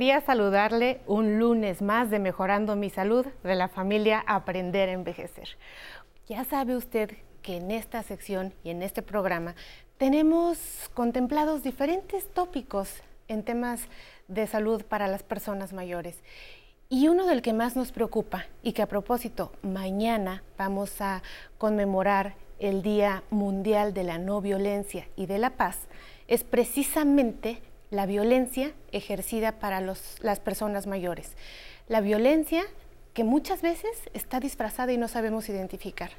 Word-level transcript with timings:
Qué 0.00 0.10
alegría 0.10 0.26
saludarle 0.26 1.02
un 1.06 1.38
lunes 1.38 1.82
más 1.82 2.08
de 2.08 2.18
Mejorando 2.18 2.74
mi 2.74 2.88
Salud 2.88 3.26
de 3.44 3.54
la 3.54 3.68
familia 3.68 4.24
Aprender 4.26 4.88
a 4.88 4.92
Envejecer. 4.92 5.58
Ya 6.26 6.42
sabe 6.44 6.74
usted 6.74 7.10
que 7.42 7.58
en 7.58 7.70
esta 7.70 8.02
sección 8.02 8.54
y 8.64 8.70
en 8.70 8.82
este 8.82 9.02
programa 9.02 9.54
tenemos 9.98 10.56
contemplados 10.94 11.62
diferentes 11.62 12.32
tópicos 12.32 13.02
en 13.28 13.44
temas 13.44 13.82
de 14.26 14.46
salud 14.46 14.82
para 14.84 15.06
las 15.06 15.22
personas 15.22 15.74
mayores. 15.74 16.16
Y 16.88 17.08
uno 17.08 17.26
del 17.26 17.42
que 17.42 17.52
más 17.52 17.76
nos 17.76 17.92
preocupa 17.92 18.46
y 18.62 18.72
que 18.72 18.80
a 18.80 18.88
propósito 18.88 19.52
mañana 19.60 20.42
vamos 20.56 20.98
a 21.02 21.22
conmemorar 21.58 22.36
el 22.58 22.80
Día 22.80 23.22
Mundial 23.28 23.92
de 23.92 24.04
la 24.04 24.16
No 24.16 24.40
Violencia 24.40 25.08
y 25.14 25.26
de 25.26 25.36
la 25.36 25.50
Paz 25.50 25.88
es 26.26 26.42
precisamente 26.42 27.60
la 27.90 28.06
violencia 28.06 28.72
ejercida 28.92 29.58
para 29.58 29.80
las 29.80 30.40
personas 30.40 30.86
mayores. 30.86 31.32
La 31.88 32.00
violencia 32.00 32.62
que 33.14 33.24
muchas 33.24 33.62
veces 33.62 33.90
está 34.14 34.38
disfrazada 34.38 34.92
y 34.92 34.96
no 34.96 35.08
sabemos 35.08 35.48
identificar. 35.48 36.10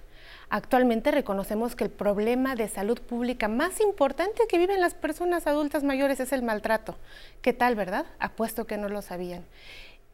Actualmente 0.49 1.11
reconocemos 1.11 1.75
que 1.75 1.85
el 1.85 1.89
problema 1.89 2.55
de 2.55 2.67
salud 2.67 2.99
pública 2.99 3.47
más 3.47 3.79
importante 3.79 4.41
que 4.49 4.57
viven 4.57 4.81
las 4.81 4.93
personas 4.93 5.47
adultas 5.47 5.83
mayores 5.83 6.19
es 6.19 6.33
el 6.33 6.43
maltrato. 6.43 6.97
¿Qué 7.41 7.53
tal, 7.53 7.75
verdad? 7.75 8.05
Apuesto 8.19 8.67
que 8.67 8.77
no 8.77 8.89
lo 8.89 9.01
sabían. 9.01 9.45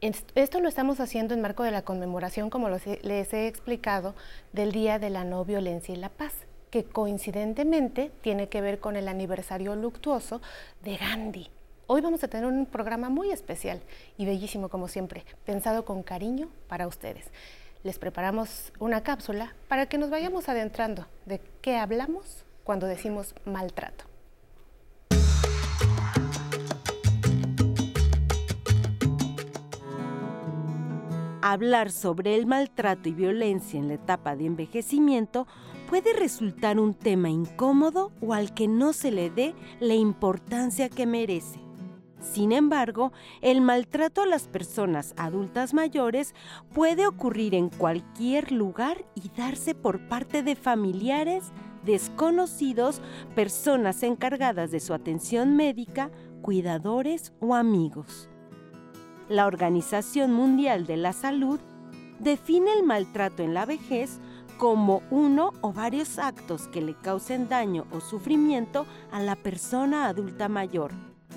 Esto 0.00 0.60
lo 0.60 0.68
estamos 0.68 1.00
haciendo 1.00 1.34
en 1.34 1.40
marco 1.40 1.64
de 1.64 1.72
la 1.72 1.82
conmemoración, 1.82 2.50
como 2.50 2.68
les 2.68 3.32
he 3.34 3.48
explicado, 3.48 4.14
del 4.52 4.70
Día 4.70 5.00
de 5.00 5.10
la 5.10 5.24
No 5.24 5.44
Violencia 5.44 5.92
y 5.92 5.98
la 5.98 6.08
Paz 6.08 6.47
que 6.70 6.84
coincidentemente 6.84 8.10
tiene 8.20 8.48
que 8.48 8.60
ver 8.60 8.80
con 8.80 8.96
el 8.96 9.08
aniversario 9.08 9.74
luctuoso 9.74 10.40
de 10.82 10.96
Gandhi. 10.96 11.50
Hoy 11.86 12.00
vamos 12.02 12.22
a 12.22 12.28
tener 12.28 12.46
un 12.46 12.66
programa 12.66 13.08
muy 13.08 13.30
especial 13.30 13.80
y 14.18 14.26
bellísimo 14.26 14.68
como 14.68 14.88
siempre, 14.88 15.24
pensado 15.46 15.84
con 15.84 16.02
cariño 16.02 16.50
para 16.68 16.86
ustedes. 16.86 17.24
Les 17.82 17.98
preparamos 17.98 18.72
una 18.78 19.02
cápsula 19.02 19.54
para 19.68 19.86
que 19.86 19.98
nos 19.98 20.10
vayamos 20.10 20.48
adentrando 20.48 21.06
de 21.24 21.40
qué 21.62 21.76
hablamos 21.76 22.44
cuando 22.64 22.86
decimos 22.86 23.34
maltrato. 23.46 24.04
Hablar 31.40 31.90
sobre 31.90 32.34
el 32.34 32.44
maltrato 32.46 33.08
y 33.08 33.12
violencia 33.12 33.78
en 33.78 33.88
la 33.88 33.94
etapa 33.94 34.36
de 34.36 34.44
envejecimiento 34.44 35.46
puede 35.88 36.12
resultar 36.12 36.78
un 36.78 36.94
tema 36.94 37.30
incómodo 37.30 38.12
o 38.20 38.34
al 38.34 38.52
que 38.52 38.68
no 38.68 38.92
se 38.92 39.10
le 39.10 39.30
dé 39.30 39.54
la 39.80 39.94
importancia 39.94 40.88
que 40.88 41.06
merece. 41.06 41.60
Sin 42.20 42.52
embargo, 42.52 43.12
el 43.40 43.60
maltrato 43.60 44.22
a 44.22 44.26
las 44.26 44.48
personas 44.48 45.14
adultas 45.16 45.72
mayores 45.72 46.34
puede 46.74 47.06
ocurrir 47.06 47.54
en 47.54 47.70
cualquier 47.70 48.52
lugar 48.52 49.06
y 49.14 49.30
darse 49.36 49.74
por 49.74 50.08
parte 50.08 50.42
de 50.42 50.56
familiares, 50.56 51.52
desconocidos, 51.84 53.00
personas 53.34 54.02
encargadas 54.02 54.70
de 54.70 54.80
su 54.80 54.92
atención 54.92 55.56
médica, 55.56 56.10
cuidadores 56.42 57.32
o 57.40 57.54
amigos. 57.54 58.28
La 59.28 59.46
Organización 59.46 60.32
Mundial 60.32 60.86
de 60.86 60.96
la 60.96 61.12
Salud 61.12 61.60
define 62.18 62.72
el 62.72 62.82
maltrato 62.82 63.42
en 63.42 63.54
la 63.54 63.64
vejez 63.64 64.18
como 64.58 65.02
uno 65.10 65.52
o 65.60 65.72
varios 65.72 66.18
actos 66.18 66.68
que 66.68 66.82
le 66.82 66.94
causen 66.94 67.48
daño 67.48 67.86
o 67.92 68.00
sufrimiento 68.00 68.86
a 69.12 69.20
la 69.20 69.36
persona 69.36 70.06
adulta 70.06 70.48
mayor, 70.48 70.92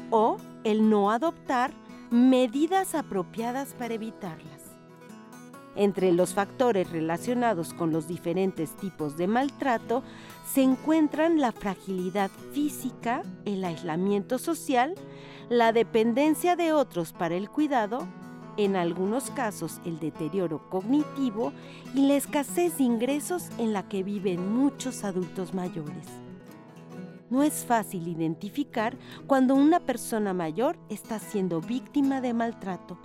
o 0.09 0.37
el 0.63 0.89
no 0.89 1.11
adoptar 1.11 1.71
medidas 2.09 2.95
apropiadas 2.95 3.73
para 3.73 3.93
evitarlas. 3.93 4.61
Entre 5.75 6.11
los 6.11 6.33
factores 6.33 6.91
relacionados 6.91 7.73
con 7.73 7.93
los 7.93 8.07
diferentes 8.07 8.75
tipos 8.75 9.15
de 9.15 9.27
maltrato 9.27 10.03
se 10.45 10.63
encuentran 10.63 11.39
la 11.39 11.53
fragilidad 11.53 12.29
física, 12.51 13.23
el 13.45 13.63
aislamiento 13.63 14.37
social, 14.37 14.95
la 15.47 15.71
dependencia 15.71 16.57
de 16.57 16.73
otros 16.73 17.13
para 17.13 17.35
el 17.35 17.49
cuidado 17.49 18.05
en 18.57 18.75
algunos 18.75 19.31
casos 19.31 19.81
el 19.85 19.99
deterioro 19.99 20.69
cognitivo 20.69 21.53
y 21.95 22.07
la 22.07 22.15
escasez 22.15 22.77
de 22.77 22.83
ingresos 22.83 23.49
en 23.57 23.73
la 23.73 23.87
que 23.87 24.03
viven 24.03 24.53
muchos 24.53 25.03
adultos 25.03 25.53
mayores. 25.53 26.07
No 27.29 27.43
es 27.43 27.63
fácil 27.65 28.07
identificar 28.09 28.97
cuando 29.25 29.55
una 29.55 29.79
persona 29.79 30.33
mayor 30.33 30.77
está 30.89 31.17
siendo 31.17 31.61
víctima 31.61 32.19
de 32.19 32.33
maltrato. 32.33 32.97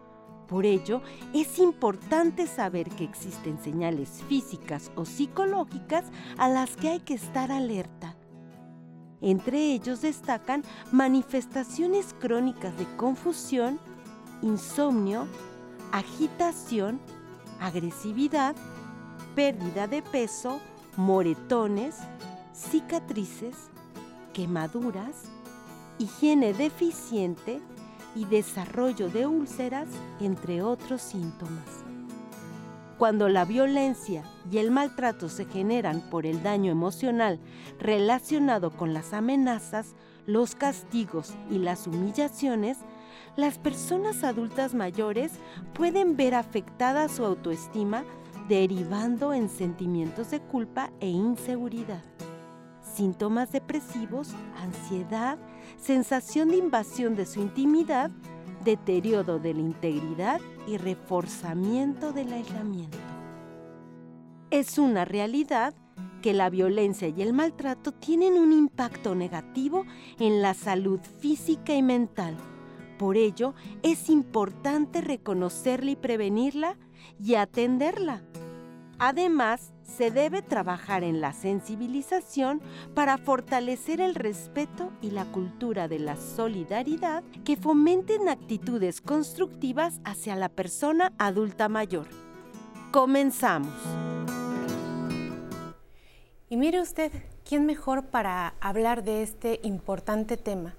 Por 0.48 0.66
ello, 0.66 1.00
es 1.32 1.58
importante 1.58 2.46
saber 2.46 2.88
que 2.90 3.04
existen 3.04 3.58
señales 3.62 4.22
físicas 4.28 4.90
o 4.96 5.04
psicológicas 5.04 6.04
a 6.38 6.48
las 6.48 6.76
que 6.76 6.88
hay 6.88 7.00
que 7.00 7.14
estar 7.14 7.52
alerta. 7.52 8.16
Entre 9.20 9.72
ellos 9.72 10.02
destacan 10.02 10.62
manifestaciones 10.92 12.14
crónicas 12.20 12.76
de 12.78 12.84
confusión, 12.96 13.78
insomnio, 14.42 15.26
agitación, 15.92 17.00
agresividad, 17.60 18.54
pérdida 19.34 19.86
de 19.86 20.02
peso, 20.02 20.60
moretones, 20.96 21.96
cicatrices, 22.52 23.56
quemaduras, 24.32 25.24
higiene 25.98 26.52
deficiente 26.52 27.60
y 28.14 28.24
desarrollo 28.24 29.08
de 29.08 29.26
úlceras, 29.26 29.88
entre 30.20 30.62
otros 30.62 31.02
síntomas. 31.02 31.84
Cuando 32.98 33.28
la 33.28 33.44
violencia 33.44 34.24
y 34.50 34.56
el 34.56 34.70
maltrato 34.70 35.28
se 35.28 35.44
generan 35.44 36.00
por 36.08 36.24
el 36.24 36.42
daño 36.42 36.72
emocional 36.72 37.38
relacionado 37.78 38.70
con 38.70 38.94
las 38.94 39.12
amenazas, 39.12 39.94
los 40.24 40.54
castigos 40.54 41.34
y 41.50 41.58
las 41.58 41.86
humillaciones, 41.86 42.78
las 43.36 43.58
personas 43.58 44.24
adultas 44.24 44.74
mayores 44.74 45.32
pueden 45.74 46.16
ver 46.16 46.34
afectada 46.34 47.08
su 47.08 47.24
autoestima 47.24 48.04
derivando 48.48 49.34
en 49.34 49.48
sentimientos 49.48 50.30
de 50.30 50.40
culpa 50.40 50.90
e 51.00 51.08
inseguridad. 51.08 52.02
Síntomas 52.80 53.52
depresivos, 53.52 54.32
ansiedad, 54.62 55.38
sensación 55.78 56.48
de 56.48 56.56
invasión 56.56 57.16
de 57.16 57.26
su 57.26 57.40
intimidad, 57.40 58.10
deterioro 58.64 59.38
de 59.38 59.54
la 59.54 59.60
integridad 59.60 60.40
y 60.66 60.78
reforzamiento 60.78 62.12
del 62.12 62.32
aislamiento. 62.32 62.98
Es 64.50 64.78
una 64.78 65.04
realidad 65.04 65.74
que 66.22 66.32
la 66.32 66.50
violencia 66.50 67.08
y 67.08 67.20
el 67.22 67.32
maltrato 67.32 67.92
tienen 67.92 68.34
un 68.34 68.52
impacto 68.52 69.14
negativo 69.14 69.84
en 70.18 70.40
la 70.40 70.54
salud 70.54 71.00
física 71.20 71.74
y 71.74 71.82
mental 71.82 72.36
por 72.98 73.16
ello, 73.16 73.54
es 73.82 74.08
importante 74.08 75.00
reconocerla 75.00 75.92
y 75.92 75.96
prevenirla 75.96 76.76
y 77.22 77.34
atenderla. 77.34 78.22
Además, 78.98 79.72
se 79.82 80.10
debe 80.10 80.40
trabajar 80.40 81.04
en 81.04 81.20
la 81.20 81.32
sensibilización 81.32 82.62
para 82.94 83.18
fortalecer 83.18 84.00
el 84.00 84.14
respeto 84.14 84.90
y 85.02 85.10
la 85.10 85.26
cultura 85.26 85.86
de 85.86 85.98
la 85.98 86.16
solidaridad 86.16 87.22
que 87.44 87.56
fomenten 87.56 88.28
actitudes 88.28 89.00
constructivas 89.00 90.00
hacia 90.04 90.34
la 90.34 90.48
persona 90.48 91.12
adulta 91.18 91.68
mayor. 91.68 92.08
Comenzamos. 92.90 93.74
Y 96.48 96.56
mire 96.56 96.80
usted, 96.80 97.12
¿quién 97.44 97.66
mejor 97.66 98.06
para 98.06 98.54
hablar 98.60 99.04
de 99.04 99.22
este 99.22 99.60
importante 99.62 100.36
tema? 100.36 100.74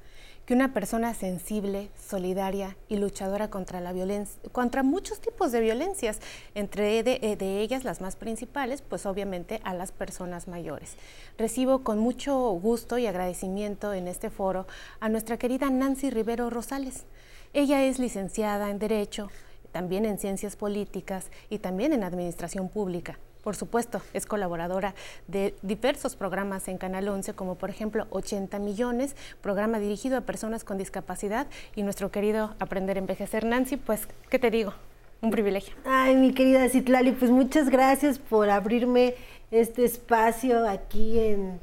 Que 0.48 0.54
una 0.54 0.74
persona 0.74 1.14
sensible, 1.14 1.90
solidaria 2.00 2.78
y 2.88 2.96
luchadora 2.96 3.50
contra 3.50 3.82
la 3.82 3.92
violencia, 3.92 4.42
contra 4.54 4.82
muchos 4.82 5.20
tipos 5.20 5.52
de 5.52 5.60
violencias, 5.60 6.22
entre 6.56 7.04
de, 7.04 7.36
de, 7.36 7.60
ellas 7.60 7.84
las 7.84 8.00
más 8.00 8.16
principales, 8.16 8.82
pues 8.82 9.06
obviamente 9.06 9.60
a 9.66 9.74
las 9.74 9.92
personas 9.92 10.48
mayores. 10.48 10.96
Recibo 11.38 11.84
con 11.84 12.00
mucho 12.00 12.50
gusto 12.52 12.98
y 12.98 13.08
agradecimiento 13.08 13.94
en 13.94 14.08
este 14.08 14.30
foro 14.30 14.68
a 15.02 15.10
nuestra 15.10 15.36
querida 15.36 15.70
Nancy 15.70 16.12
Rivero 16.12 16.50
Rosales. 16.50 17.04
Ella 17.52 17.84
es 17.84 18.00
licenciada 18.00 18.70
en 18.70 18.80
Derecho, 18.80 19.30
también 19.74 20.06
en 20.06 20.18
Ciencias 20.18 20.56
Políticas 20.56 21.26
y 21.50 21.60
también 21.60 21.92
en 21.92 22.06
Administración 22.06 22.70
Pública. 22.70 23.20
Por 23.48 23.56
supuesto, 23.56 24.02
es 24.14 24.26
colaboradora 24.26 24.94
de 25.30 25.56
diversos 25.62 26.18
programas 26.18 26.68
en 26.68 26.78
Canal 26.78 27.08
11, 27.08 27.32
como 27.32 27.56
por 27.56 27.70
ejemplo 27.70 28.06
80 28.10 28.60
millones, 28.60 29.16
programa 29.40 29.80
dirigido 29.80 30.18
a 30.18 30.22
personas 30.22 30.66
con 30.66 30.78
discapacidad 30.78 31.48
y 31.74 31.84
nuestro 31.84 32.12
querido 32.12 32.56
Aprender 32.60 32.98
a 32.98 33.00
Envejecer. 33.00 33.46
Nancy, 33.46 33.78
pues, 33.78 34.06
¿qué 34.30 34.38
te 34.38 34.52
digo? 34.52 34.74
Un 35.22 35.32
privilegio. 35.32 35.74
Ay, 35.86 36.18
mi 36.18 36.34
querida 36.34 36.68
Citlali, 36.68 37.14
pues 37.14 37.32
muchas 37.32 37.70
gracias 37.70 38.20
por 38.20 38.50
abrirme 38.50 39.16
este 39.50 39.86
espacio 39.86 40.68
aquí 40.68 41.18
en, 41.18 41.62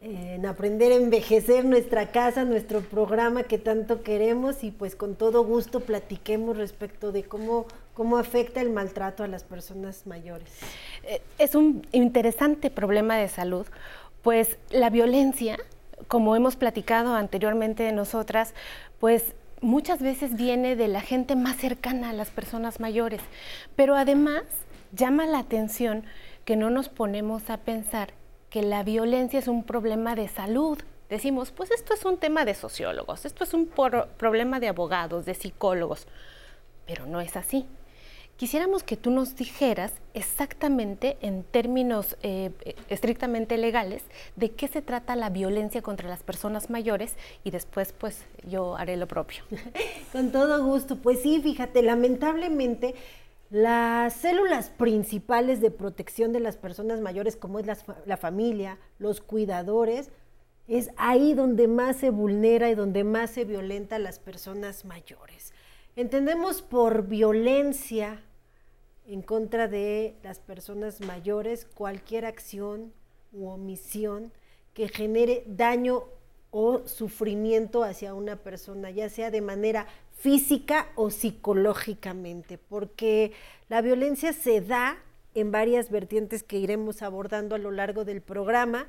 en 0.00 0.44
aprender 0.44 0.90
a 0.90 0.96
envejecer 0.96 1.64
nuestra 1.64 2.10
casa, 2.10 2.44
nuestro 2.44 2.80
programa 2.80 3.44
que 3.44 3.58
tanto 3.58 4.02
queremos 4.02 4.64
y 4.64 4.72
pues 4.72 4.96
con 4.96 5.14
todo 5.14 5.44
gusto 5.44 5.78
platiquemos 5.78 6.56
respecto 6.56 7.12
de 7.12 7.22
cómo, 7.22 7.66
cómo 7.96 8.18
afecta 8.18 8.60
el 8.60 8.68
maltrato 8.68 9.24
a 9.24 9.26
las 9.26 9.42
personas 9.42 10.06
mayores. 10.06 10.50
Eh, 11.04 11.22
es 11.38 11.54
un 11.54 11.86
interesante 11.92 12.70
problema 12.70 13.16
de 13.16 13.28
salud, 13.28 13.66
pues 14.22 14.58
la 14.70 14.90
violencia, 14.90 15.56
como 16.06 16.36
hemos 16.36 16.56
platicado 16.56 17.14
anteriormente 17.14 17.84
de 17.84 17.92
nosotras, 17.92 18.52
pues 19.00 19.34
muchas 19.62 20.02
veces 20.02 20.36
viene 20.36 20.76
de 20.76 20.88
la 20.88 21.00
gente 21.00 21.36
más 21.36 21.56
cercana 21.56 22.10
a 22.10 22.12
las 22.12 22.30
personas 22.30 22.80
mayores, 22.80 23.22
pero 23.76 23.96
además 23.96 24.42
llama 24.92 25.24
la 25.24 25.38
atención 25.38 26.04
que 26.44 26.56
no 26.56 26.68
nos 26.68 26.90
ponemos 26.90 27.48
a 27.48 27.56
pensar 27.56 28.12
que 28.50 28.60
la 28.62 28.82
violencia 28.82 29.38
es 29.38 29.48
un 29.48 29.64
problema 29.64 30.14
de 30.14 30.28
salud. 30.28 30.78
Decimos, 31.08 31.50
pues 31.50 31.70
esto 31.70 31.94
es 31.94 32.04
un 32.04 32.18
tema 32.18 32.44
de 32.44 32.52
sociólogos, 32.52 33.24
esto 33.24 33.42
es 33.42 33.54
un 33.54 33.66
problema 33.66 34.60
de 34.60 34.68
abogados, 34.68 35.24
de 35.24 35.34
psicólogos, 35.34 36.06
pero 36.86 37.06
no 37.06 37.22
es 37.22 37.36
así. 37.36 37.66
Quisiéramos 38.36 38.82
que 38.82 38.98
tú 38.98 39.10
nos 39.10 39.34
dijeras 39.34 39.94
exactamente, 40.12 41.16
en 41.22 41.42
términos 41.42 42.18
eh, 42.22 42.50
estrictamente 42.90 43.56
legales, 43.56 44.02
de 44.36 44.50
qué 44.50 44.68
se 44.68 44.82
trata 44.82 45.16
la 45.16 45.30
violencia 45.30 45.80
contra 45.80 46.06
las 46.06 46.22
personas 46.22 46.68
mayores 46.68 47.16
y 47.44 47.50
después 47.50 47.94
pues 47.94 48.24
yo 48.46 48.76
haré 48.76 48.98
lo 48.98 49.08
propio. 49.08 49.44
Con 50.12 50.32
todo 50.32 50.62
gusto, 50.62 50.96
pues 50.96 51.22
sí, 51.22 51.40
fíjate, 51.40 51.82
lamentablemente 51.82 52.94
las 53.48 54.12
células 54.12 54.70
principales 54.70 55.60
de 55.60 55.70
protección 55.70 56.32
de 56.32 56.40
las 56.40 56.58
personas 56.58 57.00
mayores, 57.00 57.36
como 57.36 57.58
es 57.58 57.66
la, 57.66 58.16
familia, 58.16 58.78
los 58.98 59.20
cuidadores, 59.20 60.10
es 60.66 60.90
ahí 60.96 61.32
donde 61.32 61.68
más 61.68 61.96
se 61.96 62.10
vulnera 62.10 62.68
y 62.68 62.74
donde 62.74 63.04
más 63.04 63.30
se 63.30 63.44
violenta 63.44 63.96
a 63.96 64.00
las 64.00 64.18
personas 64.18 64.84
mayores. 64.84 65.54
Entendemos 65.94 66.60
por 66.60 67.06
violencia 67.06 68.20
en 69.08 69.22
contra 69.22 69.68
de 69.68 70.16
las 70.22 70.38
personas 70.38 71.00
mayores 71.00 71.66
cualquier 71.74 72.24
acción 72.24 72.92
u 73.32 73.46
omisión 73.48 74.32
que 74.74 74.88
genere 74.88 75.44
daño 75.46 76.04
o 76.50 76.86
sufrimiento 76.86 77.84
hacia 77.84 78.14
una 78.14 78.36
persona, 78.36 78.90
ya 78.90 79.08
sea 79.08 79.30
de 79.30 79.40
manera 79.40 79.86
física 80.16 80.88
o 80.94 81.10
psicológicamente, 81.10 82.58
porque 82.58 83.32
la 83.68 83.80
violencia 83.82 84.32
se 84.32 84.60
da 84.60 84.98
en 85.34 85.52
varias 85.52 85.90
vertientes 85.90 86.42
que 86.42 86.58
iremos 86.58 87.02
abordando 87.02 87.54
a 87.54 87.58
lo 87.58 87.70
largo 87.70 88.04
del 88.04 88.22
programa 88.22 88.86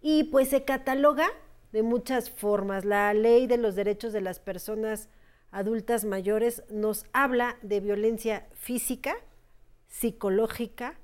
y 0.00 0.24
pues 0.24 0.48
se 0.48 0.64
cataloga 0.64 1.28
de 1.72 1.82
muchas 1.82 2.30
formas. 2.30 2.84
La 2.84 3.12
ley 3.12 3.46
de 3.46 3.58
los 3.58 3.74
derechos 3.76 4.12
de 4.12 4.22
las 4.22 4.40
personas 4.40 5.08
adultas 5.50 6.04
mayores 6.04 6.62
nos 6.70 7.04
habla 7.12 7.56
de 7.62 7.80
violencia 7.80 8.46
física, 8.54 9.14
psicológica, 9.90 10.98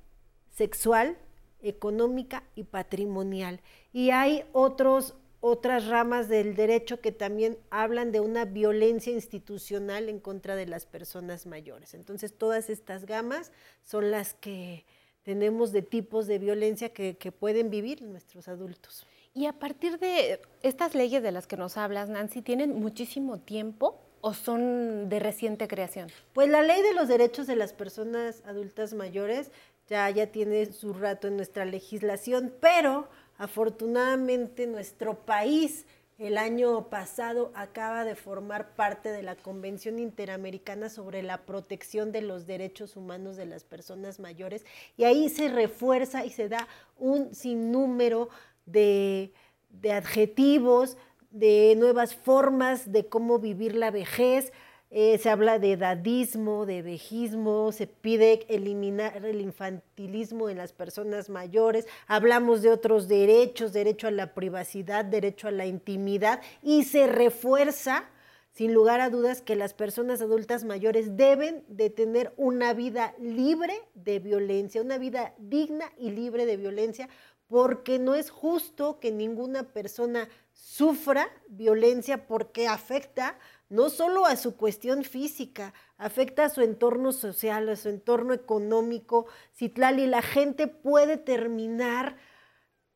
sexual, 0.50 1.18
económica 1.60 2.44
y 2.54 2.64
patrimonial. 2.64 3.60
Y 3.92 4.10
hay 4.10 4.44
otros 4.52 5.14
otras 5.40 5.86
ramas 5.86 6.28
del 6.28 6.56
derecho 6.56 7.00
que 7.00 7.12
también 7.12 7.58
hablan 7.70 8.10
de 8.10 8.20
una 8.20 8.46
violencia 8.46 9.12
institucional 9.12 10.08
en 10.08 10.18
contra 10.18 10.56
de 10.56 10.66
las 10.66 10.86
personas 10.86 11.46
mayores. 11.46 11.94
Entonces, 11.94 12.36
todas 12.36 12.68
estas 12.68 13.06
gamas 13.06 13.52
son 13.84 14.10
las 14.10 14.34
que 14.34 14.84
tenemos 15.22 15.72
de 15.72 15.82
tipos 15.82 16.26
de 16.26 16.38
violencia 16.38 16.92
que, 16.92 17.32
pueden 17.32 17.70
vivir 17.70 18.02
nuestros 18.02 18.48
adultos. 18.48 19.06
Y 19.34 19.46
a 19.46 19.52
partir 19.52 19.98
de 19.98 20.40
estas 20.62 20.94
leyes 20.94 21.22
de 21.22 21.32
las 21.32 21.46
que 21.46 21.56
nos 21.56 21.76
hablas, 21.76 22.08
Nancy, 22.08 22.42
¿tienen 22.42 22.80
muchísimo 22.80 23.38
tiempo 23.38 24.00
o 24.26 24.34
son 24.34 25.08
de 25.08 25.18
reciente 25.20 25.68
creación? 25.68 26.08
Pues 26.32 26.48
la 26.48 26.62
ley 26.62 26.82
de 26.82 26.94
los 26.94 27.08
derechos 27.08 27.46
de 27.46 27.56
las 27.56 27.72
personas 27.72 28.42
adultas 28.46 28.92
mayores 28.92 29.50
ya, 29.88 30.10
ya 30.10 30.26
tiene 30.26 30.66
su 30.72 30.92
rato 30.92 31.28
en 31.28 31.36
nuestra 31.36 31.64
legislación, 31.64 32.52
pero 32.60 33.08
Afortunadamente 33.38 34.66
nuestro 34.66 35.14
país 35.26 35.84
el 36.18 36.38
año 36.38 36.88
pasado 36.88 37.52
acaba 37.54 38.04
de 38.04 38.14
formar 38.14 38.74
parte 38.74 39.10
de 39.10 39.22
la 39.22 39.36
Convención 39.36 39.98
Interamericana 39.98 40.88
sobre 40.88 41.22
la 41.22 41.44
protección 41.44 42.12
de 42.12 42.22
los 42.22 42.46
derechos 42.46 42.96
humanos 42.96 43.36
de 43.36 43.44
las 43.44 43.64
personas 43.64 44.18
mayores 44.18 44.64
y 44.96 45.04
ahí 45.04 45.28
se 45.28 45.48
refuerza 45.48 46.24
y 46.24 46.30
se 46.30 46.48
da 46.48 46.66
un 46.96 47.34
sinnúmero 47.34 48.30
de, 48.64 49.34
de 49.68 49.92
adjetivos, 49.92 50.96
de 51.38 51.74
nuevas 51.76 52.14
formas 52.14 52.92
de 52.92 53.06
cómo 53.06 53.38
vivir 53.38 53.74
la 53.74 53.90
vejez, 53.90 54.52
eh, 54.90 55.18
se 55.18 55.28
habla 55.28 55.58
de 55.58 55.72
edadismo, 55.72 56.64
de 56.64 56.80
vejismo, 56.80 57.72
se 57.72 57.86
pide 57.86 58.46
eliminar 58.48 59.24
el 59.24 59.40
infantilismo 59.40 60.48
en 60.48 60.58
las 60.58 60.72
personas 60.72 61.28
mayores, 61.28 61.86
hablamos 62.06 62.62
de 62.62 62.70
otros 62.70 63.08
derechos, 63.08 63.72
derecho 63.72 64.06
a 64.06 64.12
la 64.12 64.32
privacidad, 64.32 65.04
derecho 65.04 65.48
a 65.48 65.50
la 65.50 65.66
intimidad 65.66 66.40
y 66.62 66.84
se 66.84 67.06
refuerza 67.06 68.08
sin 68.52 68.72
lugar 68.72 69.00
a 69.00 69.10
dudas 69.10 69.42
que 69.42 69.54
las 69.54 69.74
personas 69.74 70.22
adultas 70.22 70.64
mayores 70.64 71.18
deben 71.18 71.62
de 71.68 71.90
tener 71.90 72.32
una 72.38 72.72
vida 72.72 73.14
libre 73.18 73.74
de 73.92 74.18
violencia, 74.18 74.80
una 74.80 74.96
vida 74.96 75.34
digna 75.36 75.92
y 75.98 76.12
libre 76.12 76.46
de 76.46 76.56
violencia, 76.56 77.10
porque 77.48 77.98
no 77.98 78.14
es 78.14 78.30
justo 78.30 78.98
que 78.98 79.12
ninguna 79.12 79.72
persona 79.72 80.28
sufra 80.52 81.28
violencia 81.48 82.26
porque 82.26 82.66
afecta 82.66 83.38
no 83.68 83.90
solo 83.90 84.26
a 84.26 84.36
su 84.36 84.56
cuestión 84.56 85.04
física, 85.04 85.74
afecta 85.96 86.44
a 86.44 86.50
su 86.50 86.60
entorno 86.60 87.12
social, 87.12 87.68
a 87.68 87.76
su 87.76 87.88
entorno 87.88 88.32
económico. 88.32 89.26
Citlali, 89.54 90.06
la 90.06 90.22
gente 90.22 90.68
puede 90.68 91.16
terminar 91.16 92.16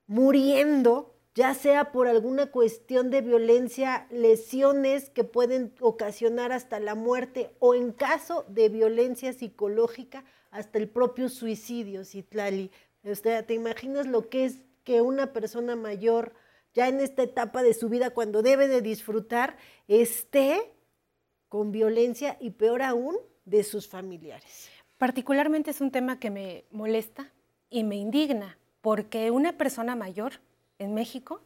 muriendo, 0.07 1.16
ya 1.35 1.54
sea 1.54 1.92
por 1.92 2.07
alguna 2.07 2.47
cuestión 2.47 3.11
de 3.11 3.21
violencia, 3.21 4.07
lesiones 4.11 5.11
que 5.11 5.25
pueden 5.25 5.75
ocasionar 5.80 6.52
hasta 6.52 6.80
la 6.80 6.95
muerte 6.95 7.54
o 7.59 7.75
en 7.75 7.92
caso 7.92 8.45
de 8.49 8.69
violencia 8.69 9.33
psicológica, 9.33 10.25
hasta 10.50 10.78
el 10.78 10.88
propio 10.88 11.28
suicidio, 11.28 12.04
Citlali. 12.04 12.73
¿Te 13.02 13.54
imaginas 13.54 14.07
lo 14.07 14.28
que 14.28 14.45
es 14.45 14.59
que 14.85 15.00
una 15.00 15.33
persona 15.33 15.76
mayor 15.76 16.35
ya 16.75 16.88
en 16.88 17.00
esta 17.00 17.23
etapa 17.23 17.62
de 17.62 17.75
su 17.75 17.88
vida, 17.88 18.11
cuando 18.11 18.42
debe 18.42 18.69
de 18.69 18.80
disfrutar, 18.80 19.57
esté 19.88 20.73
con 21.49 21.73
violencia 21.73 22.37
y 22.40 22.50
peor 22.50 22.83
aún 22.83 23.16
de 23.45 23.64
sus 23.64 23.88
familiares. 23.88 24.71
Particularmente 24.99 25.73
es 25.73 25.80
un 25.80 25.90
tema 25.90 26.21
que 26.21 26.30
me 26.30 26.64
molesta 26.71 27.33
y 27.71 27.83
me 27.83 27.97
indigna, 27.97 28.57
porque 28.80 29.30
una 29.30 29.57
persona 29.57 29.97
mayor 29.97 30.35
en 30.78 30.95
México 30.95 31.42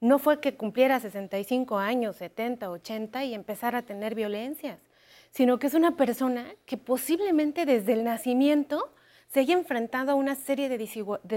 no 0.00 0.18
fue 0.18 0.40
que 0.40 0.56
cumpliera 0.56 0.98
65 0.98 1.78
años, 1.78 2.16
70, 2.16 2.70
80 2.70 3.24
y 3.24 3.34
empezara 3.34 3.78
a 3.78 3.82
tener 3.82 4.14
violencias, 4.14 4.80
sino 5.30 5.58
que 5.58 5.68
es 5.68 5.74
una 5.74 5.96
persona 5.96 6.46
que 6.66 6.76
posiblemente 6.76 7.66
desde 7.66 7.92
el 7.92 8.04
nacimiento 8.04 8.92
se 9.28 9.40
haya 9.40 9.54
enfrentado 9.54 10.12
a 10.12 10.14
una 10.14 10.34
serie 10.34 10.68
de, 10.68 10.78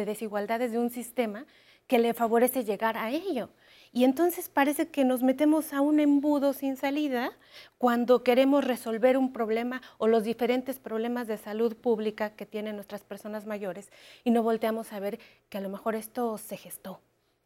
desigualdades 0.05 0.71
de 0.71 0.79
un 0.79 0.89
sistema 0.89 1.45
que 1.87 1.99
le 1.99 2.13
favorece 2.13 2.63
llegar 2.63 2.97
a 2.97 3.09
ello. 3.09 3.49
Y 3.91 4.03
entonces 4.03 4.49
parece 4.49 4.89
que 4.89 5.03
nos 5.03 5.23
metemos 5.23 5.73
a 5.73 5.81
un 5.81 5.99
embudo 5.99 6.53
sin 6.53 6.77
salida 6.77 7.31
cuando 7.79 8.23
queremos 8.23 8.63
resolver 8.63 9.17
un 9.17 9.33
problema 9.33 9.81
o 9.97 10.07
los 10.07 10.23
diferentes 10.23 10.77
problemas 10.79 11.27
de 11.27 11.37
salud 11.37 11.75
pública 11.75 12.29
que 12.29 12.45
tienen 12.45 12.75
nuestras 12.75 13.03
personas 13.03 13.47
mayores 13.47 13.91
y 14.23 14.29
no 14.29 14.43
volteamos 14.43 14.93
a 14.93 14.99
ver 14.99 15.19
que 15.49 15.57
a 15.57 15.61
lo 15.61 15.69
mejor 15.69 15.95
esto 15.95 16.37
se 16.37 16.57
gestó 16.57 17.01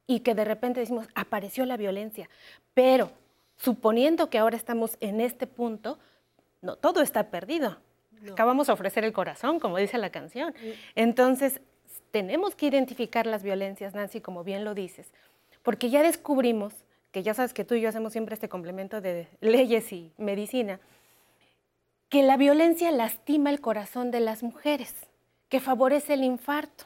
y 0.05 0.19
que 0.19 0.35
de 0.35 0.43
repente 0.43 0.81
decimos, 0.81 1.07
apareció 1.15 1.65
la 1.65 1.77
violencia. 1.77 2.29
Pero 2.73 3.11
suponiendo 3.55 4.29
que 4.29 4.37
ahora 4.37 4.57
estamos 4.57 4.97
en 4.99 5.21
este 5.21 5.47
punto, 5.47 5.97
no, 6.61 6.75
todo 6.75 7.01
está 7.01 7.29
perdido. 7.29 7.77
Acabamos 8.31 8.67
de 8.67 8.73
ofrecer 8.73 9.03
el 9.03 9.13
corazón, 9.13 9.59
como 9.59 9.77
dice 9.77 9.97
la 9.97 10.09
canción. 10.09 10.53
Mm. 10.53 10.69
Entonces, 10.95 11.61
tenemos 12.11 12.55
que 12.55 12.67
identificar 12.67 13.25
las 13.25 13.41
violencias, 13.41 13.95
Nancy, 13.95 14.21
como 14.21 14.43
bien 14.43 14.63
lo 14.63 14.75
dices, 14.75 15.11
porque 15.63 15.89
ya 15.89 16.03
descubrimos, 16.03 16.73
que 17.11 17.23
ya 17.23 17.33
sabes 17.33 17.53
que 17.53 17.63
tú 17.63 17.73
y 17.73 17.81
yo 17.81 17.89
hacemos 17.89 18.11
siempre 18.11 18.35
este 18.35 18.49
complemento 18.49 19.01
de 19.01 19.27
leyes 19.41 19.91
y 19.91 20.13
medicina, 20.17 20.79
que 22.09 22.21
la 22.21 22.37
violencia 22.37 22.91
lastima 22.91 23.49
el 23.49 23.61
corazón 23.61 24.11
de 24.11 24.19
las 24.19 24.43
mujeres, 24.43 24.93
que 25.49 25.59
favorece 25.59 26.13
el 26.13 26.23
infarto, 26.23 26.85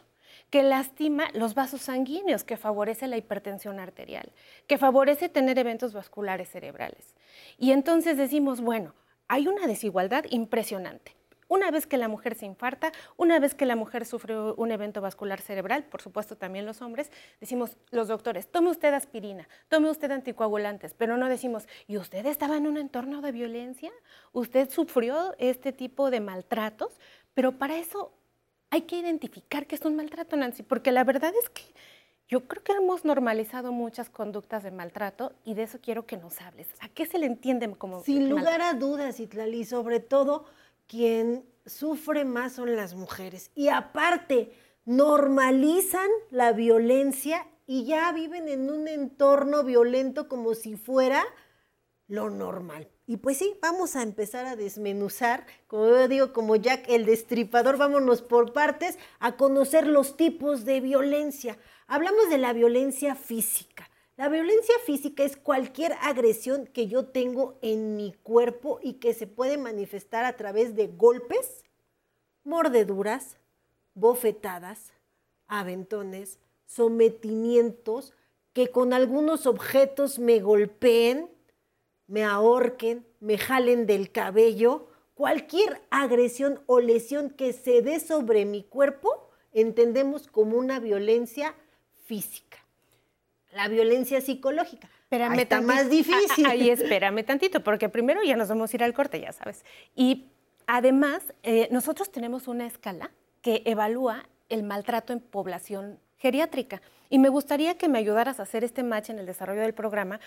que 0.49 0.63
lastima 0.63 1.27
los 1.33 1.53
vasos 1.53 1.81
sanguíneos, 1.81 2.45
que 2.45 2.55
favorece 2.55 3.07
la 3.07 3.17
hipertensión 3.17 3.79
arterial, 3.79 4.31
que 4.65 4.77
favorece 4.77 5.27
tener 5.27 5.59
eventos 5.59 5.91
vasculares 5.91 6.49
cerebrales. 6.49 7.15
Y 7.57 7.71
entonces 7.71 8.15
decimos, 8.15 8.61
bueno, 8.61 8.93
hay 9.27 9.49
una 9.49 9.67
desigualdad 9.67 10.23
impresionante. 10.29 11.16
Una 11.47 11.71
vez 11.71 11.87
que 11.87 11.97
la 11.97 12.07
mujer 12.07 12.35
se 12.35 12.45
infarta, 12.45 12.91
una 13.15 13.39
vez 13.39 13.55
que 13.55 13.65
la 13.65 13.75
mujer 13.75 14.05
sufre 14.05 14.37
un 14.37 14.71
evento 14.71 15.01
vascular 15.01 15.39
cerebral, 15.41 15.83
por 15.83 16.01
supuesto 16.01 16.37
también 16.37 16.65
los 16.65 16.81
hombres, 16.81 17.11
decimos 17.39 17.77
los 17.91 18.07
doctores, 18.07 18.47
tome 18.47 18.69
usted 18.69 18.93
aspirina, 18.93 19.47
tome 19.69 19.89
usted 19.89 20.11
anticoagulantes, 20.11 20.93
pero 20.93 21.17
no 21.17 21.29
decimos, 21.29 21.67
¿y 21.87 21.97
usted 21.97 22.25
estaba 22.25 22.57
en 22.57 22.67
un 22.67 22.77
entorno 22.77 23.21
de 23.21 23.31
violencia? 23.31 23.91
¿Usted 24.33 24.69
sufrió 24.69 25.35
este 25.37 25.71
tipo 25.71 26.09
de 26.09 26.19
maltratos? 26.19 26.99
Pero 27.33 27.53
para 27.53 27.77
eso 27.77 28.13
hay 28.69 28.81
que 28.81 28.97
identificar 28.97 29.67
que 29.67 29.75
es 29.75 29.85
un 29.85 29.95
maltrato, 29.95 30.35
Nancy, 30.35 30.63
porque 30.63 30.91
la 30.91 31.03
verdad 31.03 31.33
es 31.41 31.49
que 31.49 31.63
yo 32.27 32.45
creo 32.45 32.61
que 32.61 32.73
hemos 32.73 33.05
normalizado 33.05 33.71
muchas 33.71 34.09
conductas 34.09 34.61
de 34.63 34.71
maltrato 34.71 35.33
y 35.45 35.53
de 35.53 35.63
eso 35.63 35.79
quiero 35.81 36.05
que 36.05 36.17
nos 36.17 36.41
hables. 36.41 36.67
¿A 36.81 36.89
qué 36.89 37.05
se 37.05 37.19
le 37.19 37.25
entiende 37.25 37.73
como 37.75 38.03
Sin 38.03 38.29
lugar 38.29 38.61
a 38.61 38.73
dudas, 38.73 39.21
Itlali, 39.21 39.63
sobre 39.63 40.01
todo 40.01 40.45
quien 40.87 41.45
sufre 41.65 42.25
más 42.25 42.53
son 42.53 42.75
las 42.75 42.95
mujeres. 42.95 43.51
Y 43.55 43.69
aparte, 43.69 44.51
normalizan 44.85 46.09
la 46.31 46.53
violencia 46.53 47.45
y 47.65 47.85
ya 47.85 48.11
viven 48.13 48.47
en 48.47 48.69
un 48.69 48.87
entorno 48.87 49.63
violento 49.63 50.29
como 50.29 50.55
si 50.55 50.77
fuera 50.77 51.25
lo 52.07 52.29
normal. 52.29 52.89
Y 53.05 53.17
pues 53.17 53.37
sí, 53.37 53.57
vamos 53.61 53.95
a 53.95 54.01
empezar 54.01 54.45
a 54.45 54.55
desmenuzar, 54.55 55.45
como 55.67 55.87
yo 55.87 56.07
digo, 56.07 56.33
como 56.33 56.55
Jack 56.55 56.85
el 56.87 57.05
destripador, 57.05 57.77
vámonos 57.77 58.21
por 58.21 58.53
partes 58.53 58.97
a 59.19 59.37
conocer 59.37 59.87
los 59.87 60.17
tipos 60.17 60.65
de 60.65 60.81
violencia. 60.81 61.57
Hablamos 61.87 62.29
de 62.29 62.37
la 62.37 62.53
violencia 62.53 63.15
física. 63.15 63.86
La 64.17 64.29
violencia 64.29 64.73
física 64.83 65.23
es 65.23 65.37
cualquier 65.37 65.93
agresión 66.01 66.65
que 66.65 66.87
yo 66.87 67.05
tengo 67.05 67.59
en 67.61 67.95
mi 67.95 68.13
cuerpo 68.23 68.79
y 68.81 68.93
que 68.93 69.13
se 69.13 69.27
puede 69.27 69.59
manifestar 69.59 70.25
a 70.25 70.35
través 70.35 70.75
de 70.75 70.87
golpes, 70.87 71.63
mordeduras, 72.43 73.37
bofetadas, 73.93 74.91
aventones, 75.45 76.39
sometimientos, 76.65 78.11
que 78.53 78.71
con 78.71 78.91
algunos 78.91 79.45
objetos 79.45 80.17
me 80.17 80.39
golpeen, 80.39 81.29
me 82.07 82.23
ahorquen, 82.23 83.05
me 83.19 83.37
jalen 83.37 83.85
del 83.85 84.11
cabello, 84.11 84.87
cualquier 85.13 85.83
agresión 85.91 86.59
o 86.65 86.79
lesión 86.79 87.29
que 87.29 87.53
se 87.53 87.83
dé 87.83 87.99
sobre 87.99 88.45
mi 88.45 88.63
cuerpo, 88.63 89.29
entendemos 89.51 90.27
como 90.27 90.57
una 90.57 90.79
violencia 90.79 91.53
física 92.07 92.66
la 93.51 93.67
violencia 93.67 94.21
psicológica. 94.21 94.89
Espérame 95.03 95.39
está 95.39 95.61
más 95.61 95.89
difícil. 95.89 96.45
Ahí 96.45 96.69
espérame 96.69 97.23
tantito, 97.23 97.63
porque 97.63 97.89
primero 97.89 98.21
ya 98.23 98.35
nos 98.35 98.49
vamos 98.49 98.73
a 98.73 98.75
ir 98.77 98.83
al 98.83 98.93
corte, 98.93 99.19
ya 99.19 99.31
sabes. 99.31 99.63
Y 99.95 100.25
además, 100.65 101.33
eh, 101.43 101.67
nosotros 101.71 102.11
tenemos 102.11 102.47
una 102.47 102.65
escala 102.65 103.11
que 103.41 103.61
evalúa 103.65 104.27
el 104.49 104.63
maltrato 104.63 105.13
en 105.13 105.19
población 105.19 105.99
geriátrica. 106.17 106.81
Y 107.09 107.19
me 107.19 107.29
gustaría 107.29 107.77
que 107.77 107.87
me 107.89 107.99
ayudaras 107.99 108.39
a 108.39 108.43
hacer 108.43 108.63
este 108.63 108.83
match 108.83 109.09
en 109.09 109.19
el 109.19 109.25
desarrollo 109.25 109.61
del 109.61 109.73
programa, 109.73 110.19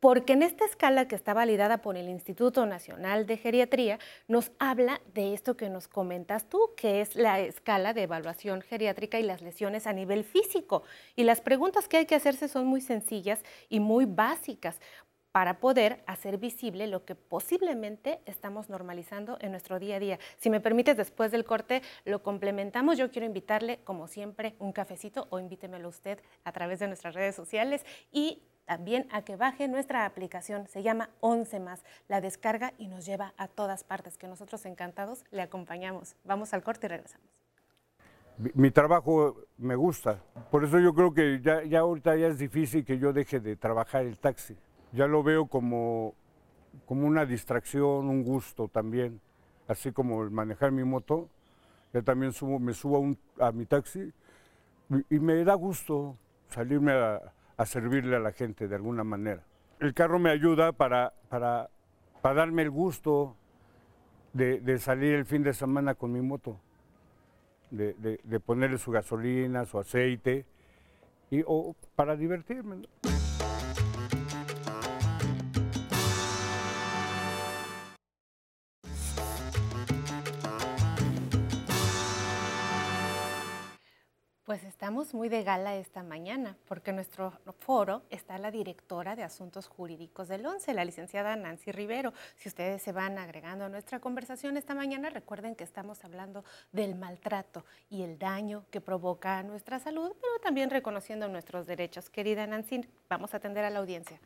porque 0.00 0.34
en 0.34 0.42
esta 0.42 0.64
escala 0.64 1.08
que 1.08 1.16
está 1.16 1.34
validada 1.34 1.78
por 1.78 1.96
el 1.96 2.08
Instituto 2.08 2.66
Nacional 2.66 3.26
de 3.26 3.36
Geriatría, 3.36 3.98
nos 4.28 4.52
habla 4.60 5.00
de 5.12 5.34
esto 5.34 5.56
que 5.56 5.68
nos 5.68 5.88
comentas 5.88 6.48
tú, 6.48 6.70
que 6.76 7.00
es 7.00 7.16
la 7.16 7.40
escala 7.40 7.94
de 7.94 8.02
evaluación 8.02 8.60
geriátrica 8.62 9.18
y 9.18 9.24
las 9.24 9.42
lesiones 9.42 9.86
a 9.86 9.92
nivel 9.92 10.22
físico. 10.22 10.84
Y 11.16 11.24
las 11.24 11.40
preguntas 11.40 11.88
que 11.88 11.96
hay 11.96 12.06
que 12.06 12.14
hacerse 12.14 12.46
son 12.46 12.66
muy 12.66 12.80
sencillas 12.80 13.42
y 13.68 13.80
muy 13.80 14.04
básicas 14.04 14.80
para 15.38 15.60
poder 15.60 16.02
hacer 16.08 16.36
visible 16.36 16.88
lo 16.88 17.04
que 17.04 17.14
posiblemente 17.14 18.18
estamos 18.26 18.68
normalizando 18.68 19.38
en 19.40 19.52
nuestro 19.52 19.78
día 19.78 19.94
a 19.94 20.00
día. 20.00 20.18
Si 20.38 20.50
me 20.50 20.58
permites, 20.58 20.96
después 20.96 21.30
del 21.30 21.44
corte 21.44 21.80
lo 22.04 22.24
complementamos. 22.24 22.98
Yo 22.98 23.12
quiero 23.12 23.24
invitarle, 23.24 23.78
como 23.84 24.08
siempre, 24.08 24.56
un 24.58 24.72
cafecito 24.72 25.28
o 25.30 25.38
invítemelo 25.38 25.88
usted 25.90 26.18
a 26.42 26.50
través 26.50 26.80
de 26.80 26.88
nuestras 26.88 27.14
redes 27.14 27.36
sociales 27.36 27.86
y 28.10 28.42
también 28.64 29.06
a 29.12 29.22
que 29.22 29.36
baje 29.36 29.68
nuestra 29.68 30.06
aplicación. 30.06 30.66
Se 30.66 30.82
llama 30.82 31.08
11 31.20 31.60
más. 31.60 31.84
La 32.08 32.20
descarga 32.20 32.72
y 32.76 32.88
nos 32.88 33.06
lleva 33.06 33.32
a 33.36 33.46
todas 33.46 33.84
partes, 33.84 34.18
que 34.18 34.26
nosotros 34.26 34.66
encantados 34.66 35.24
le 35.30 35.42
acompañamos. 35.42 36.16
Vamos 36.24 36.52
al 36.52 36.64
corte 36.64 36.86
y 36.86 36.88
regresamos. 36.88 37.28
Mi, 38.54 38.72
trabajo 38.72 39.36
me 39.56 39.76
gusta, 39.76 40.20
por 40.50 40.64
eso 40.64 40.80
yo 40.80 40.92
creo 40.92 41.14
que 41.14 41.40
ya, 41.40 41.62
ya 41.62 41.78
ahorita 41.78 42.16
ya 42.16 42.26
es 42.26 42.38
difícil 42.38 42.84
que 42.84 42.98
yo 42.98 43.12
deje 43.12 43.38
de 43.38 43.54
trabajar 43.54 44.04
el 44.04 44.18
taxi. 44.18 44.56
Ya 44.92 45.06
lo 45.06 45.22
veo 45.22 45.46
como, 45.46 46.14
como 46.86 47.06
una 47.06 47.26
distracción, 47.26 48.08
un 48.08 48.22
gusto 48.22 48.68
también, 48.68 49.20
así 49.66 49.92
como 49.92 50.22
el 50.22 50.30
manejar 50.30 50.72
mi 50.72 50.84
moto. 50.84 51.28
Ya 51.92 52.02
también 52.02 52.32
subo, 52.32 52.58
me 52.58 52.74
subo 52.74 53.16
a, 53.40 53.52
mi 53.52 53.66
taxi 53.66 54.12
y 55.10 55.18
me 55.18 55.42
da 55.44 55.54
gusto 55.54 56.16
salirme 56.48 56.92
a, 56.92 57.32
a 57.56 57.66
servirle 57.66 58.16
a 58.16 58.20
la 58.20 58.32
gente 58.32 58.68
de 58.68 58.76
alguna 58.76 59.04
manera. 59.04 59.42
El 59.80 59.94
carro 59.94 60.18
me 60.18 60.30
ayuda 60.30 60.72
para, 60.72 61.12
para, 61.28 61.70
para 62.20 62.34
darme 62.34 62.62
el 62.62 62.70
gusto 62.70 63.36
de, 64.32 64.78
salir 64.78 65.14
el 65.14 65.24
fin 65.24 65.42
de 65.42 65.52
semana 65.52 65.94
con 65.94 66.12
mi 66.12 66.20
moto, 66.20 66.60
de, 67.70 67.94
de, 67.94 68.40
ponerle 68.40 68.78
su 68.78 68.90
gasolina, 68.90 69.64
su 69.64 69.78
aceite, 69.78 70.46
y, 71.30 71.42
o 71.46 71.74
para 71.96 72.16
divertirme. 72.16 72.86
Pues 73.00 73.17
estamos 84.88 85.12
muy 85.12 85.28
de 85.28 85.42
gala 85.42 85.76
esta 85.76 86.02
mañana, 86.02 86.56
porque 86.66 86.94
nuestro 86.94 87.34
foro 87.58 88.04
está 88.08 88.38
la 88.38 88.50
directora 88.50 89.16
de 89.16 89.22
Asuntos 89.22 89.66
Jurídicos 89.66 90.28
del 90.28 90.46
ONCE, 90.46 90.72
la 90.72 90.86
licenciada 90.86 91.36
Nancy 91.36 91.72
Rivero. 91.72 92.14
Si 92.36 92.48
ustedes 92.48 92.80
se 92.80 92.92
van 92.92 93.18
agregando 93.18 93.66
a 93.66 93.68
nuestra 93.68 94.00
conversación 94.00 94.56
esta 94.56 94.74
mañana, 94.74 95.10
recuerden 95.10 95.56
que 95.56 95.62
estamos 95.62 96.02
hablando 96.04 96.42
del 96.72 96.94
maltrato 96.94 97.66
y 97.90 98.00
el 98.00 98.18
daño 98.18 98.64
que 98.70 98.80
provoca 98.80 99.36
a 99.36 99.42
nuestra 99.42 99.78
salud, 99.78 100.10
pero 100.22 100.32
también 100.42 100.70
reconociendo 100.70 101.28
nuestros 101.28 101.66
derechos. 101.66 102.08
Querida 102.08 102.46
Nancy, 102.46 102.80
vamos 103.10 103.34
a 103.34 103.36
atender 103.36 103.66
a 103.66 103.70
la 103.70 103.80
audiencia. 103.80 104.18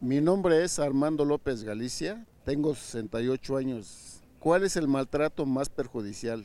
Mi 0.00 0.20
nombre 0.20 0.62
es 0.62 0.78
Armando 0.78 1.24
López 1.24 1.64
Galicia, 1.64 2.26
tengo 2.44 2.74
68 2.74 3.56
años. 3.56 4.22
¿Cuál 4.38 4.64
es 4.64 4.76
el 4.76 4.86
maltrato 4.86 5.46
más 5.46 5.70
perjudicial? 5.70 6.44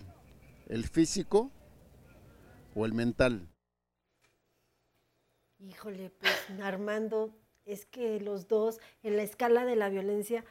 ¿El 0.70 0.88
físico? 0.88 1.52
O 2.76 2.86
el 2.86 2.94
mental? 2.94 3.50
Híjole, 5.58 6.12
pues 6.12 6.34
Armando, 6.62 7.34
es 7.66 7.86
que 7.86 8.20
los 8.20 8.48
dos, 8.48 8.80
en 9.02 9.16
la 9.16 9.24
escala 9.24 9.66
de 9.66 9.76
la 9.76 9.90
violencia, 9.90 10.46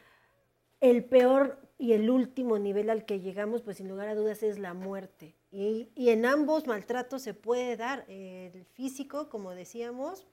el 0.81 1.05
peor 1.05 1.61
y 1.77 1.93
el 1.93 2.09
último 2.09 2.59
nivel 2.59 2.89
al 2.89 3.05
que 3.05 3.21
llegamos, 3.21 3.61
pues 3.61 3.77
sin 3.77 3.87
lugar 3.87 4.09
a 4.09 4.15
dudas, 4.15 4.43
es 4.43 4.59
la 4.59 4.73
muerte. 4.73 5.35
Y, 5.51 5.89
y 5.95 6.09
en 6.09 6.25
ambos 6.25 6.67
maltratos 6.67 7.21
se 7.21 7.33
puede 7.33 7.77
dar 7.77 8.03
el 8.09 8.65
físico, 8.65 9.29
como 9.29 9.51
decíamos, 9.51 10.27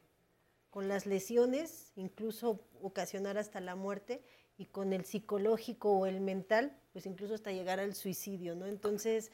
con 0.71 0.89
las 0.89 1.07
lesiones, 1.07 1.93
incluso 1.95 2.65
ocasionar 2.81 3.39
hasta 3.39 3.61
la 3.61 3.77
muerte, 3.77 4.25
y 4.57 4.67
con 4.67 4.93
el 4.93 5.05
psicológico 5.05 5.93
o 5.93 6.07
el 6.07 6.21
mental, 6.21 6.77
pues 6.93 7.07
incluso 7.07 7.35
hasta 7.35 7.53
llegar 7.53 7.81
al 7.81 7.95
suicidio, 7.95 8.55
¿no? 8.55 8.67
Entonces, 8.67 9.31